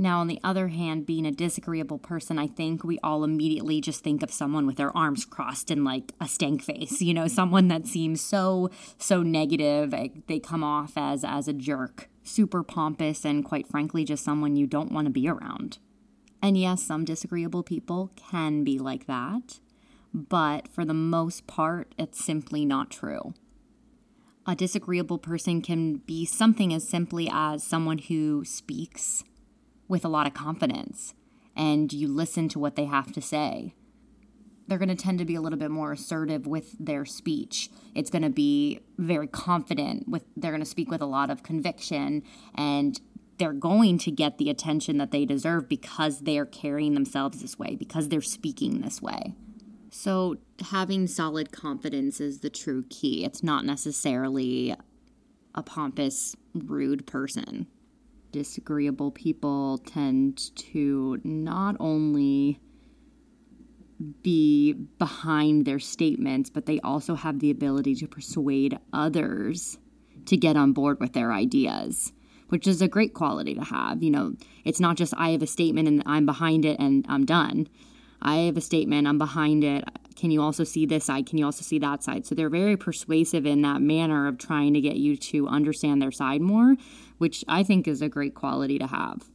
Now, 0.01 0.21
on 0.21 0.27
the 0.27 0.39
other 0.45 0.69
hand, 0.69 1.05
being 1.05 1.25
a 1.25 1.31
disagreeable 1.31 1.99
person, 1.99 2.39
I 2.39 2.47
think 2.47 2.85
we 2.85 2.99
all 3.03 3.25
immediately 3.25 3.81
just 3.81 4.01
think 4.01 4.23
of 4.23 4.31
someone 4.31 4.65
with 4.65 4.77
their 4.77 4.95
arms 4.95 5.25
crossed 5.25 5.69
and 5.69 5.83
like 5.83 6.13
a 6.21 6.27
stank 6.27 6.63
face, 6.63 7.01
you 7.01 7.13
know, 7.13 7.27
someone 7.27 7.67
that 7.67 7.85
seems 7.85 8.21
so, 8.21 8.69
so 8.97 9.21
negative. 9.21 9.93
They 10.27 10.39
come 10.39 10.63
off 10.63 10.93
as, 10.95 11.25
as 11.25 11.49
a 11.49 11.53
jerk, 11.53 12.07
super 12.23 12.63
pompous, 12.63 13.25
and 13.25 13.43
quite 13.43 13.67
frankly, 13.67 14.05
just 14.05 14.23
someone 14.23 14.55
you 14.55 14.67
don't 14.67 14.93
want 14.93 15.07
to 15.07 15.11
be 15.11 15.27
around. 15.27 15.79
And 16.41 16.57
yes, 16.57 16.81
some 16.81 17.03
disagreeable 17.03 17.63
people 17.63 18.11
can 18.15 18.63
be 18.63 18.79
like 18.79 19.05
that, 19.07 19.59
but 20.13 20.69
for 20.69 20.85
the 20.85 20.93
most 20.93 21.45
part, 21.45 21.93
it's 21.97 22.23
simply 22.23 22.63
not 22.63 22.89
true. 22.89 23.33
A 24.47 24.55
disagreeable 24.55 25.17
person 25.17 25.61
can 25.61 25.97
be 25.97 26.25
something 26.25 26.73
as 26.73 26.87
simply 26.87 27.29
as 27.29 27.65
someone 27.65 27.97
who 27.97 28.45
speaks 28.45 29.25
with 29.89 30.05
a 30.05 30.07
lot 30.07 30.25
of 30.25 30.33
confidence 30.33 31.13
and 31.59 31.91
you 31.91 32.07
listen 32.07 32.47
to 32.47 32.59
what 32.59 32.77
they 32.77 32.85
have 32.85 33.11
to 33.11 33.21
say. 33.21 33.73
They're 34.67 34.77
going 34.77 34.89
to 34.89 34.95
tend 34.95 35.19
to 35.19 35.25
be 35.25 35.35
a 35.35 35.41
little 35.41 35.59
bit 35.59 35.71
more 35.71 35.91
assertive 35.91 36.47
with 36.47 36.73
their 36.79 37.03
speech. 37.03 37.69
It's 37.95 38.11
going 38.11 38.21
to 38.21 38.29
be 38.29 38.79
very 38.97 39.27
confident 39.27 40.07
with 40.07 40.23
they're 40.37 40.51
going 40.51 40.63
to 40.63 40.69
speak 40.69 40.89
with 40.89 41.01
a 41.01 41.07
lot 41.07 41.29
of 41.29 41.43
conviction 41.43 42.23
and 42.55 43.01
they're 43.39 43.51
going 43.51 43.97
to 43.97 44.11
get 44.11 44.37
the 44.37 44.49
attention 44.49 44.97
that 44.99 45.11
they 45.11 45.25
deserve 45.25 45.67
because 45.67 46.21
they're 46.21 46.45
carrying 46.45 46.93
themselves 46.93 47.41
this 47.41 47.57
way, 47.57 47.75
because 47.75 48.09
they're 48.09 48.21
speaking 48.21 48.81
this 48.81 49.01
way. 49.01 49.33
So, 49.91 50.35
having 50.69 51.07
solid 51.07 51.51
confidence 51.51 52.19
is 52.19 52.41
the 52.41 52.49
true 52.49 52.83
key. 52.89 53.23
It's 53.23 53.41
not 53.41 53.65
necessarily 53.65 54.75
a 55.55 55.63
pompous, 55.63 56.35
rude 56.53 57.07
person 57.07 57.67
disagreeable 58.31 59.11
people 59.11 59.77
tend 59.79 60.55
to 60.55 61.19
not 61.23 61.75
only 61.79 62.59
be 64.21 64.73
behind 64.73 65.65
their 65.65 65.79
statements, 65.79 66.49
but 66.49 66.65
they 66.65 66.79
also 66.81 67.15
have 67.15 67.39
the 67.39 67.51
ability 67.51 67.95
to 67.95 68.07
persuade 68.07 68.79
others 68.93 69.77
to 70.25 70.37
get 70.37 70.55
on 70.55 70.71
board 70.71 70.99
with 70.99 71.13
their 71.13 71.33
ideas, 71.33 72.13
which 72.49 72.67
is 72.67 72.81
a 72.81 72.87
great 72.87 73.13
quality 73.13 73.55
to 73.55 73.63
have. 73.63 74.01
You 74.01 74.11
know, 74.11 74.35
it's 74.63 74.79
not 74.79 74.95
just 74.95 75.13
I 75.17 75.31
have 75.31 75.41
a 75.41 75.47
statement 75.47 75.87
and 75.87 76.03
I'm 76.05 76.25
behind 76.25 76.65
it 76.65 76.79
and 76.79 77.05
I'm 77.09 77.25
done. 77.25 77.67
I 78.21 78.37
have 78.37 78.57
a 78.57 78.61
statement, 78.61 79.07
I'm 79.07 79.17
behind 79.17 79.63
it. 79.63 79.83
Can 80.15 80.31
you 80.31 80.41
also 80.41 80.65
see 80.65 80.85
this 80.85 81.05
side? 81.05 81.25
Can 81.25 81.37
you 81.37 81.45
also 81.45 81.63
see 81.63 81.79
that 81.79 82.03
side? 82.03 82.25
So 82.25 82.35
they're 82.35 82.49
very 82.49 82.75
persuasive 82.75 83.45
in 83.45 83.61
that 83.61 83.81
manner 83.81 84.27
of 84.27 84.37
trying 84.37 84.73
to 84.73 84.81
get 84.81 84.97
you 84.97 85.15
to 85.15 85.47
understand 85.47 86.01
their 86.01 86.11
side 86.11 86.41
more, 86.41 86.75
which 87.19 87.45
I 87.47 87.61
think 87.61 87.87
is 87.87 88.01
a 88.01 88.09
great 88.09 88.33
quality 88.33 88.79
to 88.79 88.87
have. 88.87 89.29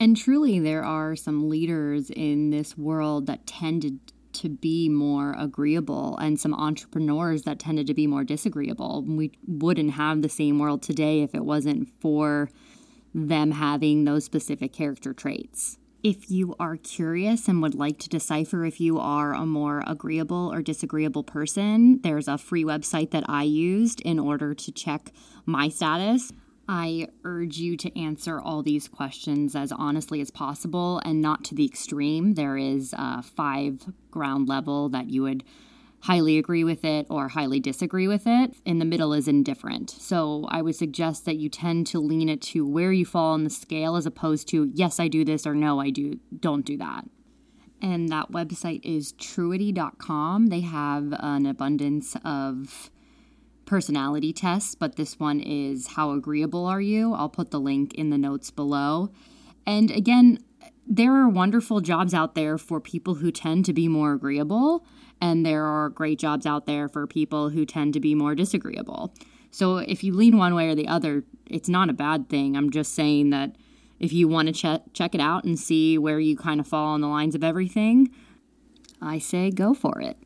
And 0.00 0.16
truly, 0.16 0.58
there 0.58 0.84
are 0.84 1.14
some 1.14 1.48
leaders 1.48 2.10
in 2.10 2.50
this 2.50 2.76
world 2.76 3.26
that 3.28 3.46
tended 3.46 4.00
to 4.32 4.48
be 4.48 4.88
more 4.88 5.34
agreeable 5.38 6.16
and 6.16 6.40
some 6.40 6.54
entrepreneurs 6.54 7.42
that 7.42 7.58
tended 7.58 7.86
to 7.86 7.94
be 7.94 8.06
more 8.06 8.24
disagreeable. 8.24 9.04
We 9.06 9.32
wouldn't 9.46 9.92
have 9.92 10.22
the 10.22 10.28
same 10.28 10.58
world 10.58 10.82
today 10.82 11.22
if 11.22 11.34
it 11.34 11.44
wasn't 11.44 11.88
for 12.00 12.50
them 13.14 13.52
having 13.52 14.04
those 14.04 14.24
specific 14.24 14.72
character 14.72 15.12
traits. 15.12 15.78
If 16.02 16.30
you 16.30 16.56
are 16.58 16.76
curious 16.76 17.46
and 17.46 17.62
would 17.62 17.76
like 17.76 17.98
to 18.00 18.08
decipher 18.08 18.64
if 18.64 18.80
you 18.80 18.98
are 18.98 19.34
a 19.34 19.46
more 19.46 19.84
agreeable 19.86 20.52
or 20.52 20.60
disagreeable 20.60 21.22
person, 21.22 22.00
there's 22.02 22.26
a 22.26 22.38
free 22.38 22.64
website 22.64 23.12
that 23.12 23.24
I 23.28 23.44
used 23.44 24.00
in 24.00 24.18
order 24.18 24.52
to 24.52 24.72
check 24.72 25.12
my 25.46 25.68
status. 25.68 26.32
I 26.68 27.08
urge 27.24 27.58
you 27.58 27.76
to 27.78 27.98
answer 27.98 28.40
all 28.40 28.62
these 28.62 28.88
questions 28.88 29.56
as 29.56 29.72
honestly 29.72 30.20
as 30.20 30.30
possible 30.30 31.00
and 31.04 31.20
not 31.20 31.44
to 31.44 31.54
the 31.54 31.64
extreme. 31.66 32.34
There 32.34 32.56
is 32.56 32.94
a 32.96 33.22
five 33.22 33.84
ground 34.10 34.48
level 34.48 34.88
that 34.90 35.10
you 35.10 35.22
would 35.22 35.42
highly 36.02 36.38
agree 36.38 36.64
with 36.64 36.84
it 36.84 37.06
or 37.10 37.28
highly 37.28 37.60
disagree 37.60 38.08
with 38.08 38.22
it. 38.26 38.54
In 38.64 38.78
the 38.78 38.84
middle 38.84 39.12
is 39.12 39.28
indifferent. 39.28 39.90
So 39.90 40.46
I 40.48 40.62
would 40.62 40.74
suggest 40.76 41.24
that 41.26 41.36
you 41.36 41.48
tend 41.48 41.86
to 41.88 42.00
lean 42.00 42.28
it 42.28 42.40
to 42.42 42.66
where 42.66 42.92
you 42.92 43.04
fall 43.06 43.34
on 43.34 43.44
the 43.44 43.50
scale 43.50 43.94
as 43.96 44.06
opposed 44.06 44.48
to 44.48 44.70
yes, 44.74 44.98
I 44.98 45.08
do 45.08 45.24
this 45.24 45.46
or 45.46 45.54
no, 45.54 45.80
I 45.80 45.90
do 45.90 46.18
don't 46.40 46.64
do 46.64 46.76
that. 46.78 47.04
and 47.80 48.08
that 48.10 48.30
website 48.30 48.80
is 48.84 49.12
truity.com. 49.14 50.46
They 50.46 50.60
have 50.60 51.12
an 51.18 51.46
abundance 51.46 52.16
of 52.24 52.91
personality 53.64 54.32
tests, 54.32 54.74
but 54.74 54.96
this 54.96 55.18
one 55.18 55.40
is 55.40 55.88
How 55.88 56.12
Agreeable 56.12 56.66
Are 56.66 56.80
You? 56.80 57.14
I'll 57.14 57.28
put 57.28 57.50
the 57.50 57.60
link 57.60 57.94
in 57.94 58.10
the 58.10 58.18
notes 58.18 58.50
below. 58.50 59.10
And 59.66 59.90
again, 59.90 60.38
there 60.86 61.14
are 61.14 61.28
wonderful 61.28 61.80
jobs 61.80 62.12
out 62.12 62.34
there 62.34 62.58
for 62.58 62.80
people 62.80 63.16
who 63.16 63.30
tend 63.30 63.64
to 63.66 63.72
be 63.72 63.88
more 63.88 64.12
agreeable, 64.12 64.84
and 65.20 65.46
there 65.46 65.64
are 65.64 65.88
great 65.88 66.18
jobs 66.18 66.44
out 66.44 66.66
there 66.66 66.88
for 66.88 67.06
people 67.06 67.50
who 67.50 67.64
tend 67.64 67.94
to 67.94 68.00
be 68.00 68.14
more 68.14 68.34
disagreeable. 68.34 69.14
So 69.50 69.76
if 69.76 70.02
you 70.02 70.14
lean 70.14 70.38
one 70.38 70.54
way 70.54 70.68
or 70.68 70.74
the 70.74 70.88
other, 70.88 71.24
it's 71.46 71.68
not 71.68 71.90
a 71.90 71.92
bad 71.92 72.28
thing. 72.28 72.56
I'm 72.56 72.70
just 72.70 72.94
saying 72.94 73.30
that 73.30 73.54
if 74.00 74.12
you 74.12 74.26
want 74.26 74.48
to 74.48 74.52
check 74.52 74.82
check 74.92 75.14
it 75.14 75.20
out 75.20 75.44
and 75.44 75.58
see 75.58 75.96
where 75.96 76.18
you 76.18 76.36
kind 76.36 76.58
of 76.58 76.66
fall 76.66 76.88
on 76.88 77.00
the 77.00 77.06
lines 77.06 77.34
of 77.34 77.44
everything, 77.44 78.10
I 79.00 79.18
say 79.18 79.50
go 79.50 79.74
for 79.74 80.00
it. 80.00 80.16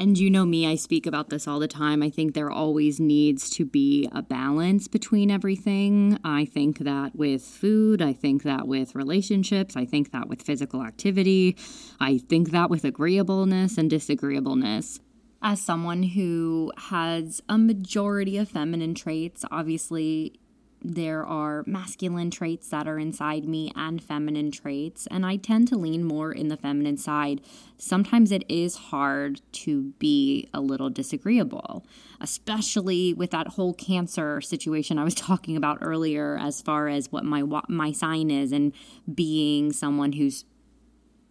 And 0.00 0.16
you 0.16 0.30
know 0.30 0.46
me, 0.46 0.64
I 0.64 0.76
speak 0.76 1.06
about 1.06 1.28
this 1.28 1.48
all 1.48 1.58
the 1.58 1.66
time. 1.66 2.04
I 2.04 2.10
think 2.10 2.32
there 2.32 2.52
always 2.52 3.00
needs 3.00 3.50
to 3.50 3.64
be 3.64 4.08
a 4.12 4.22
balance 4.22 4.86
between 4.86 5.28
everything. 5.28 6.16
I 6.22 6.44
think 6.44 6.78
that 6.78 7.16
with 7.16 7.42
food, 7.42 8.00
I 8.00 8.12
think 8.12 8.44
that 8.44 8.68
with 8.68 8.94
relationships, 8.94 9.76
I 9.76 9.84
think 9.84 10.12
that 10.12 10.28
with 10.28 10.40
physical 10.42 10.84
activity, 10.84 11.56
I 11.98 12.18
think 12.18 12.52
that 12.52 12.70
with 12.70 12.84
agreeableness 12.84 13.76
and 13.76 13.90
disagreeableness. 13.90 15.00
As 15.42 15.60
someone 15.60 16.04
who 16.04 16.70
has 16.76 17.42
a 17.48 17.58
majority 17.58 18.38
of 18.38 18.48
feminine 18.48 18.94
traits, 18.94 19.44
obviously 19.50 20.38
there 20.82 21.26
are 21.26 21.64
masculine 21.66 22.30
traits 22.30 22.68
that 22.68 22.86
are 22.86 22.98
inside 22.98 23.48
me 23.48 23.72
and 23.74 24.02
feminine 24.02 24.50
traits, 24.50 25.06
and 25.10 25.26
I 25.26 25.36
tend 25.36 25.68
to 25.68 25.76
lean 25.76 26.04
more 26.04 26.32
in 26.32 26.48
the 26.48 26.56
feminine 26.56 26.96
side. 26.96 27.40
Sometimes 27.78 28.30
it 28.30 28.44
is 28.48 28.76
hard 28.76 29.40
to 29.52 29.92
be 29.98 30.48
a 30.54 30.60
little 30.60 30.90
disagreeable, 30.90 31.84
especially 32.20 33.12
with 33.12 33.30
that 33.30 33.48
whole 33.48 33.74
cancer 33.74 34.40
situation 34.40 34.98
I 34.98 35.04
was 35.04 35.14
talking 35.16 35.56
about 35.56 35.78
earlier, 35.80 36.38
as 36.40 36.62
far 36.62 36.88
as 36.88 37.10
what 37.10 37.24
my 37.24 37.42
my 37.68 37.92
sign 37.92 38.30
is, 38.30 38.52
and 38.52 38.72
being 39.12 39.72
someone 39.72 40.12
who's 40.12 40.44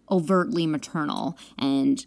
overtly 0.10 0.66
maternal 0.66 1.38
and 1.58 2.06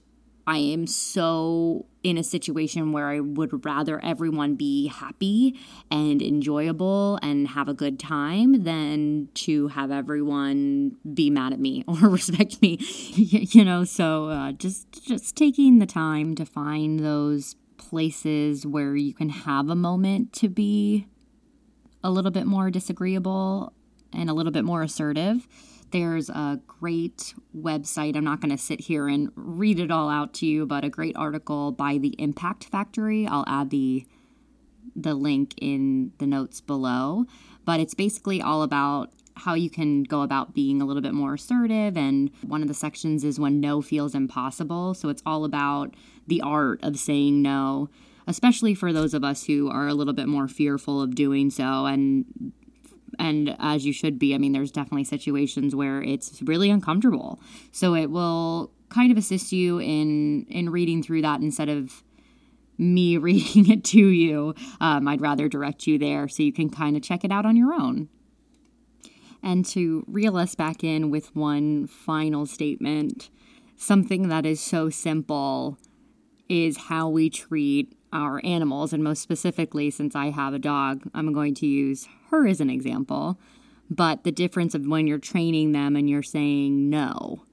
I 0.50 0.56
am 0.56 0.88
so 0.88 1.86
in 2.02 2.18
a 2.18 2.24
situation 2.24 2.90
where 2.90 3.06
I 3.06 3.20
would 3.20 3.64
rather 3.64 4.04
everyone 4.04 4.56
be 4.56 4.88
happy 4.88 5.56
and 5.92 6.20
enjoyable 6.20 7.20
and 7.22 7.46
have 7.46 7.68
a 7.68 7.72
good 7.72 8.00
time 8.00 8.64
than 8.64 9.28
to 9.34 9.68
have 9.68 9.92
everyone 9.92 10.96
be 11.14 11.30
mad 11.30 11.52
at 11.52 11.60
me 11.60 11.84
or 11.88 12.08
respect 12.08 12.60
me. 12.60 12.78
you 13.14 13.64
know, 13.64 13.84
so 13.84 14.26
uh, 14.26 14.50
just 14.50 15.06
just 15.06 15.36
taking 15.36 15.78
the 15.78 15.86
time 15.86 16.34
to 16.34 16.44
find 16.44 16.98
those 16.98 17.54
places 17.76 18.66
where 18.66 18.96
you 18.96 19.14
can 19.14 19.28
have 19.28 19.68
a 19.68 19.76
moment 19.76 20.32
to 20.32 20.48
be 20.48 21.06
a 22.02 22.10
little 22.10 22.32
bit 22.32 22.46
more 22.46 22.72
disagreeable 22.72 23.72
and 24.12 24.28
a 24.28 24.32
little 24.32 24.50
bit 24.50 24.64
more 24.64 24.82
assertive 24.82 25.46
there's 25.90 26.28
a 26.28 26.60
great 26.66 27.34
website. 27.56 28.16
I'm 28.16 28.24
not 28.24 28.40
going 28.40 28.50
to 28.50 28.58
sit 28.58 28.80
here 28.80 29.08
and 29.08 29.30
read 29.34 29.78
it 29.78 29.90
all 29.90 30.08
out 30.08 30.34
to 30.34 30.46
you, 30.46 30.66
but 30.66 30.84
a 30.84 30.88
great 30.88 31.16
article 31.16 31.72
by 31.72 31.98
the 31.98 32.14
Impact 32.18 32.64
Factory. 32.64 33.26
I'll 33.26 33.44
add 33.46 33.70
the 33.70 34.06
the 34.96 35.14
link 35.14 35.54
in 35.60 36.12
the 36.18 36.26
notes 36.26 36.60
below, 36.60 37.24
but 37.64 37.78
it's 37.78 37.94
basically 37.94 38.42
all 38.42 38.62
about 38.62 39.12
how 39.36 39.54
you 39.54 39.70
can 39.70 40.02
go 40.02 40.22
about 40.22 40.52
being 40.52 40.82
a 40.82 40.84
little 40.84 41.00
bit 41.00 41.14
more 41.14 41.34
assertive 41.34 41.96
and 41.96 42.30
one 42.42 42.60
of 42.60 42.68
the 42.68 42.74
sections 42.74 43.22
is 43.22 43.38
when 43.38 43.60
no 43.60 43.80
feels 43.80 44.14
impossible. 44.14 44.92
So 44.94 45.08
it's 45.08 45.22
all 45.24 45.44
about 45.44 45.94
the 46.26 46.40
art 46.42 46.80
of 46.82 46.98
saying 46.98 47.40
no 47.40 47.88
especially 48.26 48.74
for 48.74 48.92
those 48.92 49.12
of 49.12 49.24
us 49.24 49.44
who 49.44 49.68
are 49.68 49.88
a 49.88 49.94
little 49.94 50.12
bit 50.12 50.28
more 50.28 50.46
fearful 50.46 51.02
of 51.02 51.14
doing 51.14 51.50
so 51.50 51.86
and 51.86 52.52
and 53.18 53.56
as 53.58 53.84
you 53.84 53.92
should 53.92 54.18
be. 54.18 54.34
I 54.34 54.38
mean, 54.38 54.52
there's 54.52 54.70
definitely 54.70 55.04
situations 55.04 55.74
where 55.74 56.02
it's 56.02 56.40
really 56.42 56.70
uncomfortable. 56.70 57.40
So 57.72 57.94
it 57.94 58.10
will 58.10 58.72
kind 58.88 59.12
of 59.12 59.18
assist 59.18 59.52
you 59.52 59.78
in 59.78 60.46
in 60.48 60.70
reading 60.70 61.02
through 61.02 61.22
that 61.22 61.40
instead 61.40 61.68
of 61.68 62.02
me 62.78 63.16
reading 63.18 63.70
it 63.70 63.84
to 63.84 64.06
you. 64.06 64.54
Um, 64.80 65.06
I'd 65.08 65.20
rather 65.20 65.48
direct 65.48 65.86
you 65.86 65.98
there 65.98 66.28
so 66.28 66.42
you 66.42 66.52
can 66.52 66.70
kind 66.70 66.96
of 66.96 67.02
check 67.02 67.24
it 67.24 67.30
out 67.30 67.46
on 67.46 67.56
your 67.56 67.72
own. 67.72 68.08
And 69.42 69.64
to 69.66 70.04
reel 70.06 70.36
us 70.36 70.54
back 70.54 70.84
in 70.84 71.10
with 71.10 71.34
one 71.34 71.86
final 71.86 72.44
statement, 72.44 73.30
something 73.76 74.28
that 74.28 74.44
is 74.44 74.60
so 74.60 74.90
simple 74.90 75.78
is 76.48 76.76
how 76.76 77.08
we 77.08 77.30
treat 77.30 77.96
our 78.12 78.40
animals. 78.44 78.92
And 78.92 79.02
most 79.02 79.22
specifically, 79.22 79.90
since 79.90 80.14
I 80.14 80.30
have 80.30 80.54
a 80.54 80.58
dog, 80.58 81.08
I'm 81.14 81.32
going 81.32 81.54
to 81.56 81.66
use 81.66 82.08
her 82.30 82.46
as 82.46 82.60
an 82.60 82.70
example, 82.70 83.38
but 83.88 84.24
the 84.24 84.32
difference 84.32 84.74
of 84.74 84.86
when 84.86 85.06
you're 85.06 85.18
training 85.18 85.72
them 85.72 85.96
and 85.96 86.08
you're 86.08 86.22
saying 86.22 86.90
no. 86.90 87.44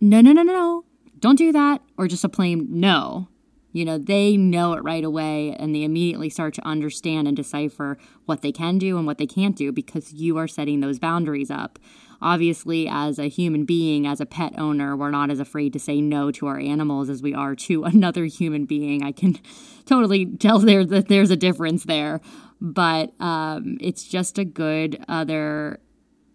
No, 0.00 0.20
no, 0.20 0.32
no, 0.32 0.42
no. 0.42 0.84
Don't 1.18 1.36
do 1.36 1.52
that. 1.52 1.80
Or 1.96 2.08
just 2.08 2.24
a 2.24 2.28
plain 2.28 2.66
no. 2.68 3.28
You 3.72 3.84
know, 3.84 3.98
they 3.98 4.36
know 4.36 4.74
it 4.74 4.84
right 4.84 5.02
away 5.02 5.56
and 5.58 5.74
they 5.74 5.82
immediately 5.82 6.30
start 6.30 6.54
to 6.54 6.66
understand 6.66 7.26
and 7.26 7.36
decipher 7.36 7.98
what 8.24 8.40
they 8.40 8.52
can 8.52 8.78
do 8.78 8.96
and 8.98 9.06
what 9.06 9.18
they 9.18 9.26
can't 9.26 9.56
do 9.56 9.72
because 9.72 10.12
you 10.12 10.38
are 10.38 10.46
setting 10.46 10.78
those 10.78 11.00
boundaries 11.00 11.50
up. 11.50 11.80
Obviously, 12.24 12.88
as 12.88 13.18
a 13.18 13.28
human 13.28 13.64
being, 13.64 14.06
as 14.06 14.20
a 14.20 14.26
pet 14.26 14.54
owner, 14.58 14.96
we're 14.96 15.10
not 15.10 15.30
as 15.30 15.38
afraid 15.38 15.72
to 15.74 15.78
say 15.78 16.00
no 16.00 16.32
to 16.32 16.46
our 16.46 16.58
animals 16.58 17.08
as 17.08 17.22
we 17.22 17.34
are 17.34 17.54
to 17.54 17.84
another 17.84 18.24
human 18.24 18.64
being. 18.64 19.04
I 19.04 19.12
can 19.12 19.38
totally 19.86 20.26
tell 20.26 20.58
there 20.58 20.84
that 20.84 21.08
there's 21.08 21.30
a 21.30 21.36
difference 21.36 21.84
there 21.84 22.20
but 22.64 23.12
um, 23.20 23.76
it's 23.78 24.04
just 24.04 24.38
a 24.38 24.44
good 24.44 25.04
other 25.06 25.80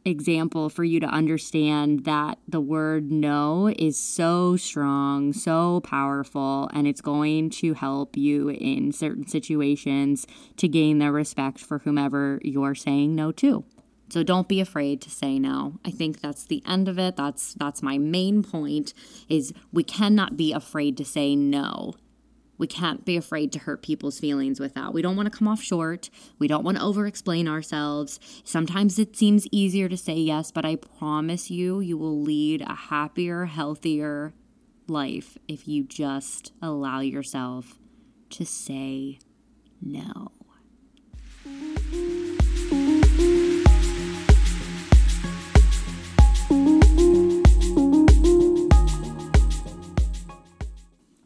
example 0.05 0.69
for 0.69 0.83
you 0.83 0.99
to 0.99 1.07
understand 1.07 2.05
that 2.05 2.37
the 2.47 2.61
word 2.61 3.11
no 3.11 3.73
is 3.77 3.97
so 3.97 4.55
strong, 4.55 5.33
so 5.33 5.81
powerful, 5.81 6.69
and 6.71 6.87
it's 6.87 7.01
going 7.01 7.49
to 7.49 7.73
help 7.73 8.15
you 8.15 8.49
in 8.49 8.91
certain 8.91 9.27
situations 9.27 10.27
to 10.57 10.67
gain 10.67 10.99
the 10.99 11.11
respect 11.11 11.59
for 11.59 11.79
whomever 11.79 12.39
you're 12.43 12.75
saying 12.75 13.15
no 13.15 13.31
to. 13.31 13.65
So 14.09 14.23
don't 14.23 14.47
be 14.47 14.59
afraid 14.59 15.01
to 15.01 15.09
say 15.09 15.37
no. 15.39 15.79
I 15.85 15.91
think 15.91 16.19
that's 16.19 16.45
the 16.45 16.63
end 16.65 16.87
of 16.87 16.97
it. 16.97 17.15
That's 17.15 17.53
that's 17.53 17.83
my 17.83 17.97
main 17.97 18.43
point 18.43 18.93
is 19.27 19.53
we 19.71 19.83
cannot 19.83 20.35
be 20.35 20.51
afraid 20.51 20.97
to 20.97 21.05
say 21.05 21.35
no 21.35 21.95
we 22.59 22.67
can't 22.67 23.05
be 23.05 23.15
afraid 23.17 23.51
to 23.53 23.59
hurt 23.59 23.81
people's 23.81 24.19
feelings 24.19 24.59
with 24.59 24.75
that. 24.75 24.93
We 24.93 25.01
don't 25.01 25.15
want 25.15 25.31
to 25.31 25.35
come 25.35 25.47
off 25.47 25.61
short. 25.61 26.09
We 26.37 26.47
don't 26.47 26.65
want 26.65 26.77
to 26.77 26.83
over 26.83 27.07
explain 27.07 27.47
ourselves. 27.47 28.19
Sometimes 28.43 28.99
it 28.99 29.15
seems 29.15 29.47
easier 29.51 29.87
to 29.87 29.97
say 29.97 30.15
yes, 30.15 30.51
but 30.51 30.65
I 30.65 30.75
promise 30.75 31.49
you, 31.49 31.79
you 31.79 31.97
will 31.97 32.21
lead 32.21 32.61
a 32.61 32.75
happier, 32.75 33.45
healthier 33.45 34.33
life 34.87 35.37
if 35.47 35.67
you 35.67 35.85
just 35.85 36.51
allow 36.61 36.99
yourself 36.99 37.79
to 38.31 38.45
say 38.45 39.19
no. 39.81 40.31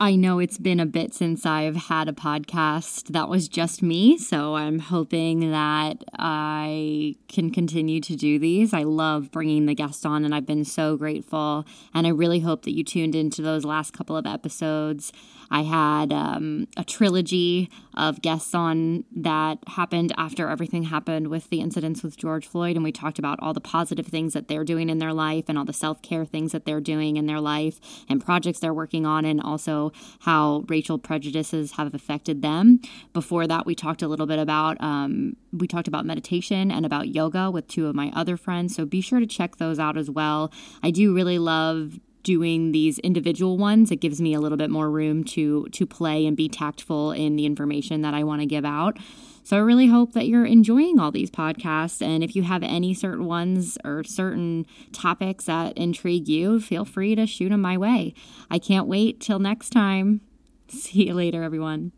I 0.03 0.15
know 0.17 0.39
it's 0.39 0.57
been 0.57 0.81
a 0.81 0.85
bit 0.85 1.13
since 1.13 1.45
I've 1.45 1.77
had 1.77 2.09
a 2.09 2.11
podcast 2.11 3.13
that 3.13 3.29
was 3.29 3.47
just 3.47 3.81
me, 3.81 4.17
so 4.17 4.55
I'm 4.55 4.79
hoping 4.79 5.49
that 5.51 6.03
I 6.19 7.15
can 7.29 7.51
continue 7.51 8.01
to 8.01 8.17
do 8.17 8.37
these. 8.37 8.73
I 8.73 8.83
love 8.83 9.31
bringing 9.31 9.65
the 9.65 9.73
guests 9.73 10.03
on, 10.03 10.25
and 10.25 10.35
I've 10.35 10.45
been 10.45 10.65
so 10.65 10.97
grateful. 10.97 11.65
And 11.93 12.05
I 12.05 12.09
really 12.09 12.41
hope 12.41 12.63
that 12.63 12.75
you 12.75 12.83
tuned 12.83 13.15
into 13.15 13.41
those 13.41 13.63
last 13.63 13.93
couple 13.93 14.17
of 14.17 14.25
episodes. 14.25 15.13
I 15.53 15.61
had 15.61 16.11
um, 16.11 16.67
a 16.75 16.83
trilogy 16.83 17.69
of 17.93 18.23
guests 18.23 18.55
on 18.55 19.05
that 19.15 19.59
happened 19.67 20.11
after 20.17 20.49
everything 20.49 20.81
happened 20.81 21.27
with 21.27 21.51
the 21.51 21.61
incidents 21.61 22.01
with 22.01 22.17
George 22.17 22.47
Floyd, 22.47 22.75
and 22.75 22.83
we 22.83 22.91
talked 22.91 23.19
about 23.19 23.37
all 23.39 23.53
the 23.53 23.61
positive 23.61 24.07
things 24.07 24.33
that 24.33 24.47
they're 24.47 24.63
doing 24.63 24.89
in 24.89 24.97
their 24.97 25.13
life 25.13 25.45
and 25.47 25.59
all 25.59 25.63
the 25.63 25.71
self 25.71 26.01
care 26.01 26.25
things 26.25 26.53
that 26.53 26.65
they're 26.65 26.81
doing 26.81 27.17
in 27.17 27.27
their 27.27 27.39
life 27.39 27.79
and 28.09 28.25
projects 28.25 28.57
they're 28.57 28.73
working 28.73 29.05
on, 29.05 29.25
and 29.25 29.39
also 29.39 29.91
how 30.21 30.63
racial 30.67 30.97
prejudices 30.97 31.73
have 31.73 31.93
affected 31.93 32.41
them. 32.41 32.79
Before 33.13 33.45
that, 33.45 33.67
we 33.67 33.75
talked 33.75 34.01
a 34.01 34.07
little 34.07 34.25
bit 34.25 34.39
about 34.39 34.81
um, 34.81 35.37
we 35.51 35.67
talked 35.67 35.87
about 35.87 36.03
meditation 36.03 36.71
and 36.71 36.83
about 36.83 37.09
yoga 37.09 37.51
with 37.51 37.67
two 37.67 37.85
of 37.85 37.93
my 37.93 38.11
other 38.15 38.37
friends. 38.37 38.75
So 38.75 38.85
be 38.85 39.01
sure 39.01 39.19
to 39.19 39.27
check 39.27 39.57
those 39.57 39.77
out 39.77 39.97
as 39.97 40.09
well. 40.09 40.51
I 40.81 40.89
do 40.89 41.13
really 41.13 41.37
love 41.37 41.99
doing 42.23 42.71
these 42.71 42.99
individual 42.99 43.57
ones, 43.57 43.91
it 43.91 43.97
gives 43.97 44.21
me 44.21 44.33
a 44.33 44.39
little 44.39 44.57
bit 44.57 44.69
more 44.69 44.89
room 44.89 45.23
to 45.25 45.67
to 45.71 45.85
play 45.85 46.25
and 46.25 46.35
be 46.35 46.49
tactful 46.49 47.11
in 47.11 47.35
the 47.35 47.45
information 47.45 48.01
that 48.01 48.13
I 48.13 48.23
want 48.23 48.41
to 48.41 48.45
give 48.45 48.65
out. 48.65 48.97
So 49.45 49.57
I 49.57 49.59
really 49.59 49.87
hope 49.87 50.13
that 50.13 50.27
you're 50.27 50.45
enjoying 50.45 50.99
all 50.99 51.11
these 51.11 51.29
podcasts. 51.29 52.01
And 52.01 52.23
if 52.23 52.33
you 52.33 52.43
have 52.43 52.63
any 52.63 52.93
certain 52.93 53.25
ones 53.25 53.77
or 53.83 54.03
certain 54.05 54.65
topics 54.93 55.45
that 55.45 55.77
intrigue 55.77 56.29
you, 56.29 56.61
feel 56.61 56.85
free 56.85 57.13
to 57.15 57.27
shoot 57.27 57.49
them 57.49 57.61
my 57.61 57.77
way. 57.77 58.13
I 58.49 58.57
can't 58.57 58.87
wait 58.87 59.19
till 59.19 59.39
next 59.39 59.71
time. 59.71 60.21
See 60.69 61.07
you 61.07 61.13
later, 61.13 61.43
everyone. 61.43 61.91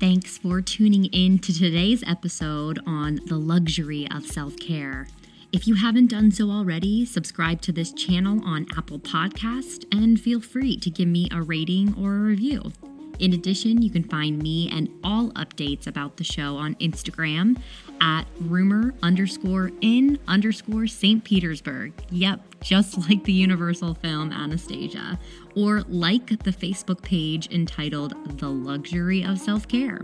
Thanks 0.00 0.38
for 0.38 0.60
tuning 0.60 1.04
in 1.06 1.38
to 1.40 1.52
today's 1.52 2.02
episode 2.08 2.80
on 2.86 3.20
the 3.26 3.36
luxury 3.36 4.08
of 4.10 4.26
self 4.26 4.56
care. 4.56 5.06
If 5.52 5.68
you 5.68 5.74
haven't 5.74 6.06
done 6.06 6.30
so 6.30 6.50
already, 6.50 7.04
subscribe 7.04 7.60
to 7.62 7.72
this 7.72 7.92
channel 7.92 8.40
on 8.42 8.66
Apple 8.74 8.98
Podcast 8.98 9.84
and 9.92 10.18
feel 10.18 10.40
free 10.40 10.78
to 10.78 10.88
give 10.88 11.08
me 11.08 11.28
a 11.30 11.42
rating 11.42 11.94
or 12.02 12.16
a 12.16 12.20
review. 12.20 12.72
In 13.18 13.34
addition, 13.34 13.82
you 13.82 13.90
can 13.90 14.02
find 14.02 14.42
me 14.42 14.70
and 14.72 14.88
all 15.04 15.28
updates 15.32 15.86
about 15.86 16.16
the 16.16 16.24
show 16.24 16.56
on 16.56 16.74
Instagram 16.76 17.60
at 18.00 18.24
rumor 18.40 18.94
underscore 19.02 19.70
in 19.82 20.18
underscore 20.26 20.86
St. 20.86 21.22
Petersburg. 21.22 21.92
Yep, 22.08 22.40
just 22.62 22.96
like 23.10 23.22
the 23.24 23.34
Universal 23.34 23.92
film 23.96 24.32
Anastasia. 24.32 25.18
Or 25.54 25.82
like 25.82 26.28
the 26.44 26.50
Facebook 26.50 27.02
page 27.02 27.50
entitled 27.50 28.38
The 28.38 28.48
Luxury 28.48 29.22
of 29.22 29.38
Self 29.38 29.68
Care. 29.68 30.00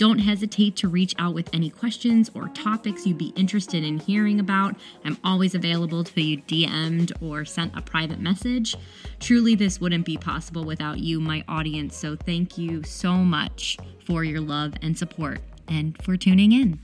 Don't 0.00 0.18
hesitate 0.18 0.76
to 0.76 0.88
reach 0.88 1.14
out 1.18 1.34
with 1.34 1.50
any 1.52 1.68
questions 1.68 2.30
or 2.34 2.48
topics 2.48 3.06
you'd 3.06 3.18
be 3.18 3.34
interested 3.36 3.84
in 3.84 3.98
hearing 3.98 4.40
about. 4.40 4.74
I'm 5.04 5.18
always 5.22 5.54
available 5.54 6.04
to 6.04 6.14
be 6.14 6.42
DM'd 6.48 7.12
or 7.20 7.44
sent 7.44 7.76
a 7.76 7.82
private 7.82 8.18
message. 8.18 8.74
Truly, 9.18 9.54
this 9.54 9.78
wouldn't 9.78 10.06
be 10.06 10.16
possible 10.16 10.64
without 10.64 11.00
you, 11.00 11.20
my 11.20 11.44
audience. 11.48 11.98
So, 11.98 12.16
thank 12.16 12.56
you 12.56 12.82
so 12.82 13.12
much 13.12 13.76
for 14.06 14.24
your 14.24 14.40
love 14.40 14.72
and 14.80 14.96
support 14.96 15.42
and 15.68 16.02
for 16.02 16.16
tuning 16.16 16.52
in. 16.52 16.80